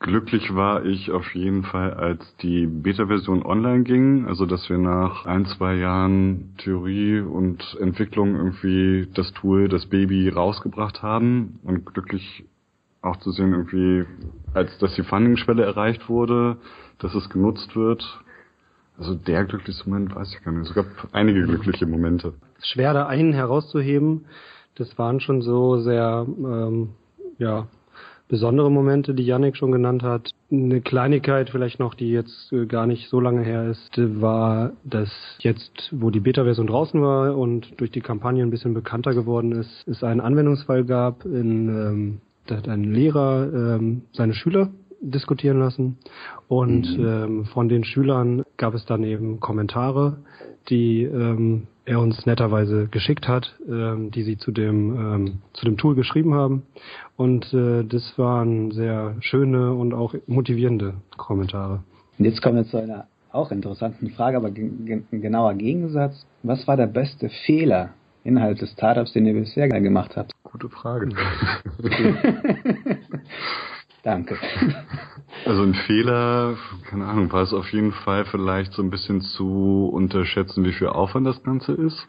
Glücklich 0.00 0.54
war 0.54 0.84
ich 0.84 1.10
auf 1.10 1.34
jeden 1.34 1.64
Fall, 1.64 1.94
als 1.94 2.36
die 2.36 2.66
Beta-Version 2.66 3.44
online 3.44 3.82
ging, 3.82 4.26
also 4.26 4.46
dass 4.46 4.68
wir 4.68 4.78
nach 4.78 5.26
ein, 5.26 5.44
zwei 5.46 5.74
Jahren 5.74 6.54
Theorie 6.58 7.20
und 7.20 7.76
Entwicklung 7.80 8.36
irgendwie 8.36 9.08
das 9.14 9.32
Tool, 9.32 9.68
das 9.68 9.86
Baby 9.86 10.28
rausgebracht 10.28 11.02
haben 11.02 11.58
und 11.64 11.84
glücklich 11.84 12.44
auch 13.02 13.16
zu 13.16 13.32
sehen 13.32 13.52
irgendwie, 13.52 14.04
als 14.54 14.78
dass 14.78 14.94
die 14.94 15.02
Funding-Schwelle 15.02 15.64
erreicht 15.64 16.08
wurde, 16.08 16.58
dass 17.00 17.14
es 17.14 17.28
genutzt 17.28 17.74
wird. 17.74 18.04
Also 18.98 19.14
der 19.14 19.44
glücklichste 19.46 19.88
Moment 19.88 20.14
weiß 20.14 20.32
ich 20.32 20.44
gar 20.44 20.52
nicht. 20.52 20.68
Es 20.68 20.74
gab 20.74 20.86
einige 21.12 21.42
glückliche 21.42 21.86
Momente. 21.86 22.34
Schwer 22.62 22.92
da 22.92 23.06
einen 23.06 23.32
herauszuheben. 23.32 24.26
Das 24.76 24.96
waren 24.96 25.18
schon 25.18 25.42
so 25.42 25.78
sehr, 25.78 26.24
ähm, 26.28 26.90
ja, 27.38 27.66
besondere 28.28 28.70
Momente, 28.70 29.14
die 29.14 29.24
Yannick 29.24 29.56
schon 29.56 29.72
genannt 29.72 30.02
hat. 30.02 30.30
Eine 30.50 30.80
Kleinigkeit 30.80 31.50
vielleicht 31.50 31.80
noch, 31.80 31.94
die 31.94 32.10
jetzt 32.10 32.52
äh, 32.52 32.66
gar 32.66 32.86
nicht 32.86 33.08
so 33.08 33.20
lange 33.20 33.42
her 33.42 33.68
ist, 33.68 33.98
war, 34.20 34.72
dass 34.84 35.10
jetzt, 35.40 35.88
wo 35.90 36.10
die 36.10 36.20
Beta-Version 36.20 36.66
draußen 36.66 37.00
war 37.00 37.36
und 37.36 37.80
durch 37.80 37.90
die 37.90 38.00
Kampagne 38.00 38.42
ein 38.42 38.50
bisschen 38.50 38.74
bekannter 38.74 39.14
geworden 39.14 39.52
ist, 39.52 39.86
es 39.86 40.04
einen 40.04 40.20
Anwendungsfall 40.20 40.84
gab, 40.84 41.24
in, 41.24 41.68
ähm, 41.68 42.20
da 42.46 42.56
hat 42.56 42.68
ein 42.68 42.84
Lehrer 42.84 43.50
ähm, 43.52 44.02
seine 44.12 44.34
Schüler 44.34 44.70
diskutieren 45.00 45.58
lassen 45.58 45.98
und 46.48 46.98
mhm. 46.98 47.06
ähm, 47.06 47.44
von 47.46 47.68
den 47.68 47.84
Schülern 47.84 48.44
gab 48.58 48.74
es 48.74 48.84
dann 48.84 49.02
eben 49.04 49.40
Kommentare, 49.40 50.18
die 50.68 51.04
ähm, 51.04 51.66
er 51.86 52.00
uns 52.00 52.26
netterweise 52.26 52.88
geschickt 52.88 53.26
hat, 53.26 53.56
ähm, 53.66 54.10
die 54.10 54.22
sie 54.22 54.36
zu 54.36 54.52
dem 54.52 54.96
ähm, 54.96 55.38
zu 55.54 55.64
dem 55.64 55.78
Tool 55.78 55.94
geschrieben 55.94 56.34
haben. 56.34 56.64
Und 57.16 57.52
äh, 57.54 57.84
das 57.84 58.18
waren 58.18 58.70
sehr 58.72 59.16
schöne 59.20 59.72
und 59.72 59.94
auch 59.94 60.14
motivierende 60.26 60.94
Kommentare. 61.16 61.82
Und 62.18 62.24
jetzt 62.26 62.42
kommen 62.42 62.56
wir 62.56 62.66
zu 62.66 62.76
einer 62.76 63.06
auch 63.32 63.50
interessanten 63.50 64.10
Frage, 64.10 64.36
aber 64.36 64.50
gen 64.50 65.06
genauer 65.10 65.54
Gegensatz. 65.54 66.26
Was 66.42 66.66
war 66.66 66.76
der 66.76 66.86
beste 66.86 67.30
Fehler 67.46 67.90
innerhalb 68.24 68.58
des 68.58 68.72
Startups, 68.72 69.12
den 69.12 69.26
ihr 69.26 69.34
bisher 69.34 69.68
gemacht 69.68 70.16
habt? 70.16 70.32
Gute 70.42 70.68
Frage. 70.68 71.08
Danke. 74.02 74.36
Also 75.44 75.62
ein 75.62 75.74
Fehler, 75.74 76.56
keine 76.88 77.06
Ahnung, 77.06 77.30
war 77.32 77.42
es 77.42 77.52
auf 77.52 77.70
jeden 77.72 77.92
Fall 77.92 78.24
vielleicht 78.24 78.72
so 78.72 78.82
ein 78.82 78.90
bisschen 78.90 79.20
zu 79.20 79.88
unterschätzen, 79.92 80.64
wie 80.64 80.72
viel 80.72 80.88
Aufwand 80.88 81.26
das 81.26 81.42
Ganze 81.42 81.72
ist. 81.72 82.08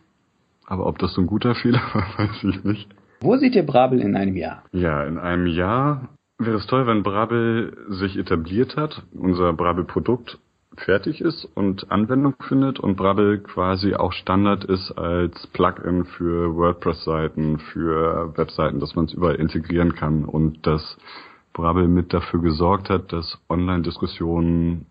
Aber 0.65 0.87
ob 0.87 0.97
das 0.99 1.13
so 1.13 1.21
ein 1.21 1.27
guter 1.27 1.53
Fehler 1.55 1.81
war, 1.93 2.07
weiß 2.17 2.43
ich 2.43 2.63
nicht. 2.63 2.89
Wo 3.21 3.35
seht 3.35 3.55
ihr 3.55 3.65
Brabel 3.65 3.99
in 3.99 4.15
einem 4.15 4.35
Jahr? 4.35 4.63
Ja, 4.71 5.03
in 5.03 5.17
einem 5.17 5.47
Jahr 5.47 6.09
wäre 6.37 6.57
es 6.57 6.67
toll, 6.67 6.87
wenn 6.87 7.03
Brabel 7.03 7.77
sich 7.89 8.17
etabliert 8.17 8.77
hat, 8.77 9.03
unser 9.13 9.53
Brabel-Produkt 9.53 10.39
fertig 10.77 11.19
ist 11.19 11.45
und 11.55 11.91
Anwendung 11.91 12.35
findet 12.47 12.79
und 12.79 12.95
Brabel 12.95 13.39
quasi 13.39 13.95
auch 13.95 14.13
Standard 14.13 14.63
ist 14.63 14.91
als 14.91 15.47
Plugin 15.47 16.05
für 16.05 16.55
WordPress-Seiten, 16.55 17.59
für 17.59 18.37
Webseiten, 18.37 18.79
dass 18.79 18.95
man 18.95 19.05
es 19.05 19.13
überall 19.13 19.35
integrieren 19.35 19.93
kann 19.93 20.23
und 20.23 20.65
dass 20.65 20.97
Brabel 21.59 21.87
mit 21.87 22.13
dafür 22.13 22.41
gesorgt 22.41 22.89
hat, 22.89 23.11
dass 23.11 23.37
Online-Diskussionen 23.49 24.85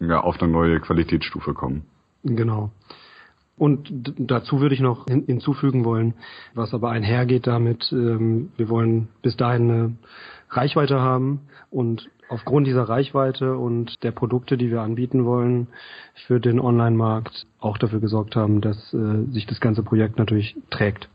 ja, 0.00 0.20
auf 0.20 0.40
eine 0.40 0.50
neue 0.50 0.80
Qualitätsstufe 0.80 1.54
kommen. 1.54 1.82
Genau. 2.24 2.70
Und 3.56 4.14
dazu 4.18 4.60
würde 4.60 4.74
ich 4.74 4.80
noch 4.80 5.06
hin 5.06 5.24
hinzufügen 5.26 5.84
wollen, 5.84 6.14
was 6.54 6.74
aber 6.74 6.90
einhergeht 6.90 7.46
damit, 7.46 7.92
ähm, 7.92 8.50
wir 8.56 8.68
wollen 8.68 9.08
bis 9.22 9.36
dahin 9.36 9.70
eine 9.70 9.96
Reichweite 10.50 11.00
haben 11.00 11.42
und 11.70 12.10
aufgrund 12.32 12.66
dieser 12.66 12.88
Reichweite 12.88 13.56
und 13.56 14.02
der 14.02 14.10
Produkte, 14.10 14.56
die 14.56 14.70
wir 14.70 14.80
anbieten 14.80 15.24
wollen, 15.24 15.68
für 16.26 16.40
den 16.40 16.58
Online-Markt 16.58 17.46
auch 17.60 17.78
dafür 17.78 18.00
gesorgt 18.00 18.36
haben, 18.36 18.60
dass 18.60 18.92
äh, 18.94 19.30
sich 19.30 19.46
das 19.46 19.60
ganze 19.60 19.82
Projekt 19.82 20.18
natürlich 20.18 20.56
trägt, 20.70 21.08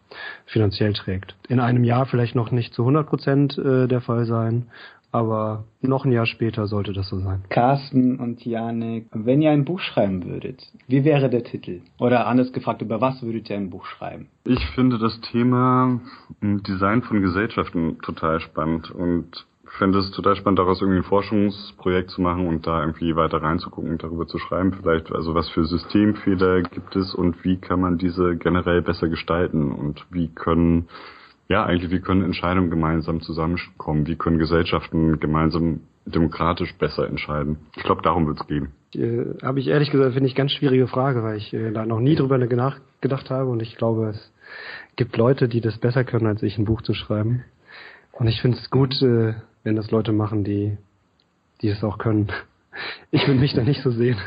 finanziell 0.45 0.93
trägt. 0.93 1.35
In 1.49 1.59
einem 1.59 1.83
Jahr 1.83 2.05
vielleicht 2.05 2.35
noch 2.35 2.51
nicht 2.51 2.73
zu 2.73 2.83
100 2.83 3.07
Prozent 3.07 3.57
äh, 3.57 3.87
der 3.87 4.01
Fall 4.01 4.25
sein, 4.25 4.67
aber 5.11 5.63
noch 5.81 6.05
ein 6.05 6.11
Jahr 6.11 6.25
später 6.25 6.67
sollte 6.67 6.93
das 6.93 7.07
so 7.09 7.19
sein. 7.19 7.43
Carsten 7.49 8.19
und 8.19 8.45
Janik, 8.45 9.07
wenn 9.13 9.41
ihr 9.41 9.51
ein 9.51 9.65
Buch 9.65 9.79
schreiben 9.79 10.25
würdet, 10.25 10.61
wie 10.87 11.03
wäre 11.03 11.29
der 11.29 11.43
Titel? 11.43 11.81
Oder 11.97 12.27
anders 12.27 12.51
gefragt, 12.51 12.81
über 12.81 13.01
was 13.01 13.23
würdet 13.23 13.49
ihr 13.49 13.55
ein 13.55 13.69
Buch 13.69 13.85
schreiben? 13.85 14.27
Ich 14.43 14.63
finde 14.75 14.99
das 14.99 15.19
Thema 15.21 15.99
Design 16.41 17.01
von 17.01 17.21
Gesellschaften 17.21 17.97
total 18.03 18.39
spannend 18.41 18.91
und 18.91 19.47
fände 19.77 19.99
es 19.99 20.11
total 20.11 20.35
spannend, 20.35 20.59
daraus 20.59 20.81
irgendwie 20.81 20.99
ein 20.99 21.03
Forschungsprojekt 21.03 22.09
zu 22.09 22.21
machen 22.21 22.47
und 22.47 22.65
da 22.65 22.81
irgendwie 22.81 23.15
weiter 23.15 23.41
reinzugucken 23.41 23.91
und 23.91 24.03
darüber 24.03 24.27
zu 24.27 24.37
schreiben. 24.39 24.73
Vielleicht, 24.73 25.11
also 25.11 25.33
was 25.35 25.49
für 25.49 25.65
Systemfehler 25.65 26.61
gibt 26.61 26.95
es 26.95 27.13
und 27.13 27.43
wie 27.43 27.57
kann 27.57 27.81
man 27.81 27.97
diese 27.97 28.35
generell 28.37 28.81
besser 28.81 29.09
gestalten 29.09 29.71
und 29.71 30.05
wie 30.11 30.29
können, 30.29 30.87
ja, 31.49 31.65
eigentlich, 31.65 31.91
wie 31.91 31.99
können 31.99 32.23
Entscheidungen 32.23 32.69
gemeinsam 32.69 33.21
zusammenkommen? 33.21 34.07
Wie 34.07 34.15
können 34.15 34.37
Gesellschaften 34.37 35.19
gemeinsam 35.19 35.81
demokratisch 36.05 36.73
besser 36.77 37.07
entscheiden? 37.07 37.57
Ich 37.75 37.83
glaube, 37.83 38.01
darum 38.01 38.27
wird 38.27 38.39
es 38.39 38.47
gehen. 38.47 38.69
Äh, 38.95 39.43
habe 39.43 39.59
ich 39.59 39.67
ehrlich 39.67 39.91
gesagt, 39.91 40.13
finde 40.13 40.29
ich 40.29 40.35
ganz 40.35 40.51
schwierige 40.51 40.87
Frage, 40.87 41.23
weil 41.23 41.37
ich 41.37 41.53
äh, 41.53 41.71
da 41.71 41.85
noch 41.85 41.99
nie 41.99 42.15
drüber 42.15 42.37
nachgedacht 42.37 43.29
habe 43.29 43.49
und 43.49 43.61
ich 43.61 43.75
glaube, 43.75 44.09
es 44.09 44.33
gibt 44.95 45.17
Leute, 45.17 45.47
die 45.47 45.61
das 45.61 45.77
besser 45.77 46.03
können, 46.03 46.25
als 46.25 46.41
ich 46.41 46.57
ein 46.57 46.65
Buch 46.65 46.81
zu 46.81 46.93
schreiben. 46.93 47.43
Und 48.13 48.27
ich 48.27 48.41
finde 48.41 48.57
es 48.57 48.69
gut, 48.69 48.99
äh, 49.01 49.35
wenn 49.63 49.75
das 49.75 49.91
Leute 49.91 50.11
machen, 50.11 50.43
die, 50.43 50.77
die 51.61 51.69
es 51.69 51.83
auch 51.83 51.97
können. 51.97 52.31
Ich 53.09 53.25
würde 53.25 53.39
mich 53.39 53.55
da 53.55 53.63
nicht 53.63 53.81
so 53.81 53.89
sehen. 53.89 54.17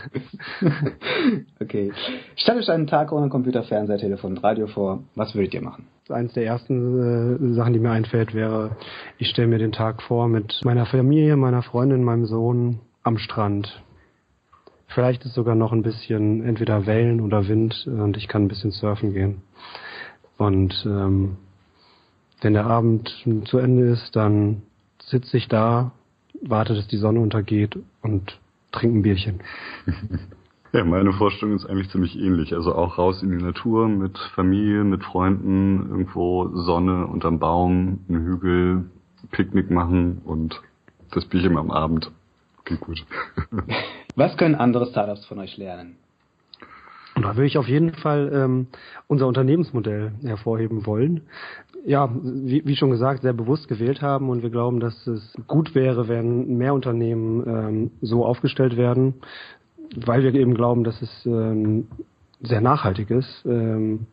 okay. 1.60 1.92
Stellt 2.34 2.58
euch 2.58 2.68
einen 2.68 2.88
Tag 2.88 3.12
ohne 3.12 3.28
Computer, 3.28 3.62
Fernseher, 3.62 3.98
Telefon 3.98 4.32
und 4.32 4.42
Radio 4.42 4.66
vor. 4.66 5.04
Was 5.14 5.36
würdet 5.36 5.54
ihr 5.54 5.62
machen? 5.62 5.86
Eines 6.08 6.32
der 6.32 6.46
ersten 6.46 7.52
äh, 7.52 7.54
Sachen, 7.54 7.74
die 7.74 7.78
mir 7.78 7.92
einfällt, 7.92 8.34
wäre, 8.34 8.76
ich 9.18 9.28
stelle 9.28 9.46
mir 9.46 9.58
den 9.58 9.70
Tag 9.70 10.02
vor 10.02 10.26
mit 10.26 10.62
meiner 10.64 10.86
Familie, 10.86 11.36
meiner 11.36 11.62
Freundin, 11.62 12.02
meinem 12.02 12.26
Sohn 12.26 12.80
am 13.04 13.18
Strand. 13.18 13.82
Vielleicht 14.88 15.24
ist 15.24 15.34
sogar 15.34 15.54
noch 15.54 15.72
ein 15.72 15.82
bisschen 15.82 16.44
entweder 16.44 16.86
Wellen 16.86 17.20
oder 17.20 17.46
Wind 17.46 17.86
und 17.86 18.16
ich 18.16 18.26
kann 18.26 18.44
ein 18.44 18.48
bisschen 18.48 18.72
surfen 18.72 19.12
gehen. 19.12 19.42
Und 20.36 20.84
ähm, 20.84 21.36
wenn 22.40 22.54
der 22.54 22.66
Abend 22.66 23.14
zu 23.44 23.58
Ende 23.58 23.84
ist, 23.84 24.16
dann 24.16 24.62
sitze 25.10 25.36
ich 25.36 25.48
da, 25.48 25.92
warte, 26.42 26.74
dass 26.74 26.86
die 26.86 26.96
Sonne 26.96 27.20
untergeht 27.20 27.78
und 28.02 28.38
trinke 28.72 28.98
ein 28.98 29.02
Bierchen. 29.02 29.40
Ja, 30.72 30.84
meine 30.84 31.12
Vorstellung 31.12 31.56
ist 31.56 31.66
eigentlich 31.66 31.90
ziemlich 31.90 32.16
ähnlich. 32.16 32.54
Also 32.54 32.74
auch 32.76 32.96
raus 32.96 33.24
in 33.24 33.36
die 33.36 33.44
Natur 33.44 33.88
mit 33.88 34.16
Familie, 34.36 34.84
mit 34.84 35.02
Freunden, 35.02 35.90
irgendwo 35.90 36.48
Sonne 36.54 37.08
unterm 37.08 37.40
Baum, 37.40 38.04
einen 38.08 38.24
Hügel, 38.24 38.84
Picknick 39.32 39.70
machen 39.70 40.22
und 40.24 40.60
das 41.10 41.24
Bierchen 41.24 41.58
am 41.58 41.72
Abend. 41.72 42.12
Okay, 42.60 42.76
gut. 42.80 43.04
Was 44.14 44.36
können 44.36 44.54
andere 44.54 44.86
Startups 44.86 45.24
von 45.26 45.40
euch 45.40 45.56
lernen? 45.56 45.96
Und 47.20 47.26
da 47.26 47.36
würde 47.36 47.48
ich 47.48 47.58
auf 47.58 47.68
jeden 47.68 47.92
Fall 47.92 48.30
ähm, 48.32 48.68
unser 49.06 49.26
Unternehmensmodell 49.26 50.12
hervorheben 50.24 50.86
wollen. 50.86 51.20
Ja, 51.84 52.08
wie, 52.22 52.64
wie 52.64 52.76
schon 52.76 52.88
gesagt, 52.88 53.20
sehr 53.20 53.34
bewusst 53.34 53.68
gewählt 53.68 54.00
haben 54.00 54.30
und 54.30 54.42
wir 54.42 54.48
glauben, 54.48 54.80
dass 54.80 55.06
es 55.06 55.34
gut 55.46 55.74
wäre, 55.74 56.08
wenn 56.08 56.56
mehr 56.56 56.72
Unternehmen 56.72 57.44
ähm, 57.46 57.90
so 58.00 58.24
aufgestellt 58.24 58.78
werden, 58.78 59.16
weil 59.96 60.22
wir 60.22 60.34
eben 60.34 60.54
glauben, 60.54 60.82
dass 60.82 61.02
es 61.02 61.26
ähm, 61.26 61.88
sehr 62.42 62.60
nachhaltig 62.60 63.10
ist 63.10 63.44
ähm, 63.44 64.06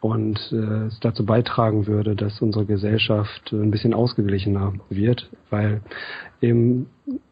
und 0.00 0.38
äh, 0.52 0.86
es 0.86 1.00
dazu 1.00 1.26
beitragen 1.26 1.86
würde, 1.86 2.14
dass 2.14 2.40
unsere 2.40 2.64
Gesellschaft 2.64 3.52
ein 3.52 3.70
bisschen 3.70 3.92
ausgeglichener 3.92 4.72
wird, 4.88 5.30
weil 5.50 5.80
eben 6.40 6.86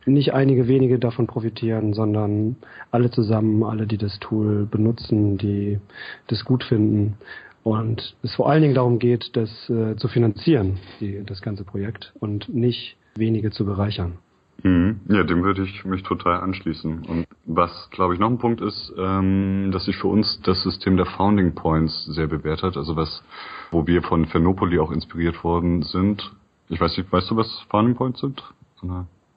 nicht 0.07 0.35
einige 0.35 0.67
wenige 0.67 0.99
davon 0.99 1.27
profitieren, 1.27 1.95
sondern 1.95 2.57
alle 2.91 3.11
zusammen, 3.11 3.63
alle, 3.63 3.87
die 3.87 3.99
das 3.99 4.19
Tool 4.19 4.67
benutzen, 4.67 5.39
die 5.39 5.79
das 6.27 6.45
gut 6.45 6.65
finden 6.65 7.17
und 7.63 8.17
es 8.23 8.35
vor 8.35 8.51
allen 8.51 8.63
Dingen 8.63 8.75
darum 8.75 8.99
geht, 8.99 9.37
das 9.37 9.51
äh, 9.69 9.97
zu 9.97 10.09
finanzieren, 10.09 10.79
die, 11.01 11.23
das 11.25 11.43
ganze 11.43 11.65
Projekt 11.65 12.13
und 12.19 12.49
nicht 12.49 12.97
wenige 13.17 13.51
zu 13.51 13.65
bereichern. 13.65 14.15
Mhm. 14.62 15.01
Ja, 15.09 15.23
dem 15.23 15.42
würde 15.42 15.62
ich 15.62 15.85
mich 15.85 16.03
total 16.03 16.40
anschließen. 16.40 17.05
Und 17.07 17.27
was, 17.46 17.88
glaube 17.90 18.14
ich, 18.14 18.20
noch 18.20 18.31
ein 18.31 18.38
Punkt 18.38 18.61
ist, 18.61 18.92
ähm, 18.99 19.70
dass 19.73 19.85
sich 19.85 19.96
für 19.96 20.09
uns 20.09 20.40
das 20.42 20.62
System 20.62 20.96
der 20.96 21.07
Founding 21.07 21.55
Points 21.55 22.07
sehr 22.07 22.27
bewährt 22.27 22.62
hat. 22.62 22.77
Also 22.77 22.96
was, 22.96 23.23
wo 23.70 23.87
wir 23.87 24.03
von 24.03 24.27
Phenopoli 24.27 24.79
auch 24.79 24.92
inspiriert 24.92 25.42
worden 25.44 25.83
sind. 25.83 26.33
Ich 26.68 26.81
weiß 26.81 26.96
nicht, 26.96 27.12
weißt 27.12 27.31
du, 27.31 27.37
was 27.37 27.66
Founding 27.70 27.96
Points 27.96 28.20
sind? 28.20 28.42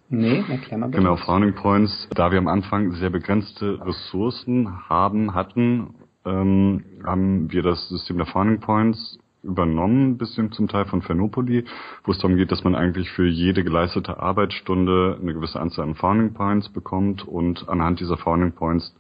Nee, 0.10 0.44
erklär 0.48 0.78
mal 0.78 0.88
bitte. 0.88 1.00
Genau, 1.00 1.16
Founding 1.18 1.54
Points, 1.54 2.08
da 2.14 2.32
wir 2.32 2.38
am 2.38 2.48
Anfang 2.48 2.92
sehr 2.94 3.10
begrenzte 3.10 3.80
Ressourcen 3.84 4.88
haben, 4.88 5.34
hatten, 5.34 5.96
ähm, 6.26 6.84
haben 7.04 7.52
wir 7.52 7.64
das 7.64 7.90
System 7.90 8.18
der 8.18 8.28
Founding 8.28 8.60
Points 8.60 9.18
übernommen, 9.44 10.12
ein 10.12 10.18
bisschen 10.18 10.52
zum 10.52 10.68
Teil 10.68 10.86
von 10.86 11.02
Phernopoli, 11.02 11.66
wo 12.06 12.12
es 12.12 12.18
darum 12.18 12.38
geht, 12.38 12.52
dass 12.52 12.64
man 12.64 12.76
eigentlich 12.76 13.12
für 13.12 13.28
jede 13.28 13.64
geleistete 13.64 14.20
Arbeitsstunde 14.20 15.18
eine 15.22 15.34
gewisse 15.34 15.60
Anzahl 15.60 15.88
an 15.88 15.96
Founding 15.96 16.34
Points 16.34 16.70
bekommt 16.70 17.28
und 17.28 17.68
anhand 17.68 18.00
dieser 18.00 18.18
Founding 18.18 18.54
Points 18.54 18.96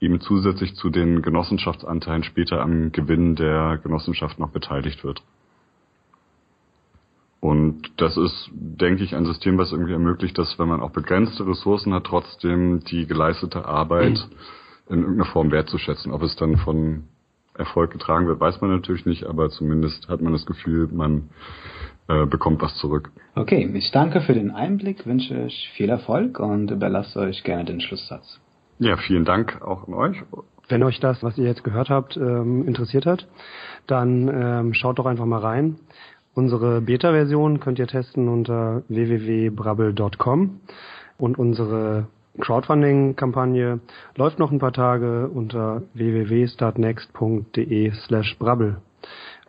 eben 0.00 0.20
zusätzlich 0.20 0.74
zu 0.74 0.90
den 0.90 1.22
Genossenschaftsanteilen 1.22 2.24
später 2.24 2.60
am 2.60 2.92
Gewinn 2.92 3.36
der 3.36 3.78
Genossenschaft 3.82 4.38
noch 4.38 4.50
beteiligt 4.50 5.04
wird. 5.04 5.22
Und 7.40 7.92
das 7.98 8.16
ist, 8.16 8.50
denke 8.52 9.04
ich, 9.04 9.14
ein 9.14 9.24
System, 9.24 9.58
was 9.58 9.72
irgendwie 9.72 9.92
ermöglicht, 9.92 10.36
dass 10.36 10.58
wenn 10.58 10.68
man 10.68 10.80
auch 10.80 10.90
begrenzte 10.90 11.46
Ressourcen 11.46 11.94
hat, 11.94 12.04
trotzdem 12.04 12.80
die 12.80 13.06
geleistete 13.06 13.64
Arbeit 13.66 14.26
in 14.88 15.00
irgendeiner 15.00 15.30
Form 15.30 15.50
wertzuschätzen. 15.50 16.12
Ob 16.12 16.22
es 16.22 16.34
dann 16.36 16.56
von 16.56 17.04
Erfolg 17.58 17.90
getragen 17.90 18.26
wird, 18.26 18.40
weiß 18.40 18.60
man 18.60 18.70
natürlich 18.70 19.06
nicht, 19.06 19.24
aber 19.24 19.50
zumindest 19.50 20.08
hat 20.08 20.20
man 20.20 20.32
das 20.32 20.46
Gefühl, 20.46 20.88
man 20.92 21.30
äh, 22.08 22.26
bekommt 22.26 22.62
was 22.62 22.74
zurück. 22.76 23.10
Okay, 23.34 23.68
ich 23.74 23.90
danke 23.90 24.20
für 24.20 24.34
den 24.34 24.50
Einblick, 24.50 25.06
wünsche 25.06 25.34
euch 25.34 25.70
viel 25.74 25.88
Erfolg 25.88 26.38
und 26.38 26.70
überlasse 26.70 27.20
euch 27.20 27.42
gerne 27.42 27.64
den 27.64 27.80
Schlusssatz. 27.80 28.40
Ja, 28.78 28.96
vielen 28.96 29.24
Dank 29.24 29.62
auch 29.62 29.88
an 29.88 29.94
euch. 29.94 30.22
Wenn 30.68 30.82
euch 30.82 31.00
das, 31.00 31.22
was 31.22 31.38
ihr 31.38 31.46
jetzt 31.46 31.64
gehört 31.64 31.90
habt, 31.90 32.16
ähm, 32.16 32.66
interessiert 32.66 33.06
hat, 33.06 33.26
dann 33.86 34.28
ähm, 34.28 34.74
schaut 34.74 34.98
doch 34.98 35.06
einfach 35.06 35.24
mal 35.24 35.40
rein. 35.40 35.76
Unsere 36.34 36.82
Beta-Version 36.82 37.60
könnt 37.60 37.78
ihr 37.78 37.86
testen 37.86 38.28
unter 38.28 38.82
www.brabbel.com 38.88 40.60
und 41.18 41.38
unsere 41.38 42.08
Crowdfunding-Kampagne 42.38 43.80
läuft 44.14 44.38
noch 44.38 44.50
ein 44.50 44.58
paar 44.58 44.72
Tage 44.72 45.28
unter 45.28 45.82
www.startnext.de 45.94 47.92
slash 47.92 48.36
brabbel. 48.38 48.76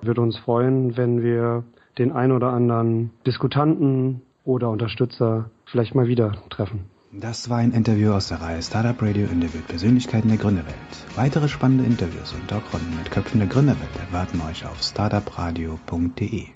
Würde 0.01 0.21
uns 0.21 0.37
freuen, 0.37 0.97
wenn 0.97 1.23
wir 1.23 1.63
den 1.97 2.11
ein 2.11 2.31
oder 2.31 2.49
anderen 2.49 3.11
Diskutanten 3.25 4.21
oder 4.43 4.69
Unterstützer 4.69 5.49
vielleicht 5.65 5.95
mal 5.95 6.07
wieder 6.07 6.37
treffen. 6.49 6.85
Das 7.11 7.49
war 7.49 7.57
ein 7.57 7.71
Interview 7.71 8.11
aus 8.11 8.27
der 8.27 8.41
Reihe 8.41 8.61
Startup 8.61 9.01
Radio 9.01 9.27
Interview 9.27 9.61
Persönlichkeiten 9.67 10.27
der 10.27 10.37
Gründerwelt. 10.37 10.75
Weitere 11.15 11.47
spannende 11.47 11.85
Interviews 11.85 12.33
und 12.33 12.47
Talkrunden 12.47 12.95
mit 12.97 13.11
Köpfen 13.11 13.39
der 13.39 13.47
Gründerwelt 13.47 13.89
erwarten 14.07 14.41
euch 14.41 14.65
auf 14.65 14.83
startupradio.de. 14.83 16.45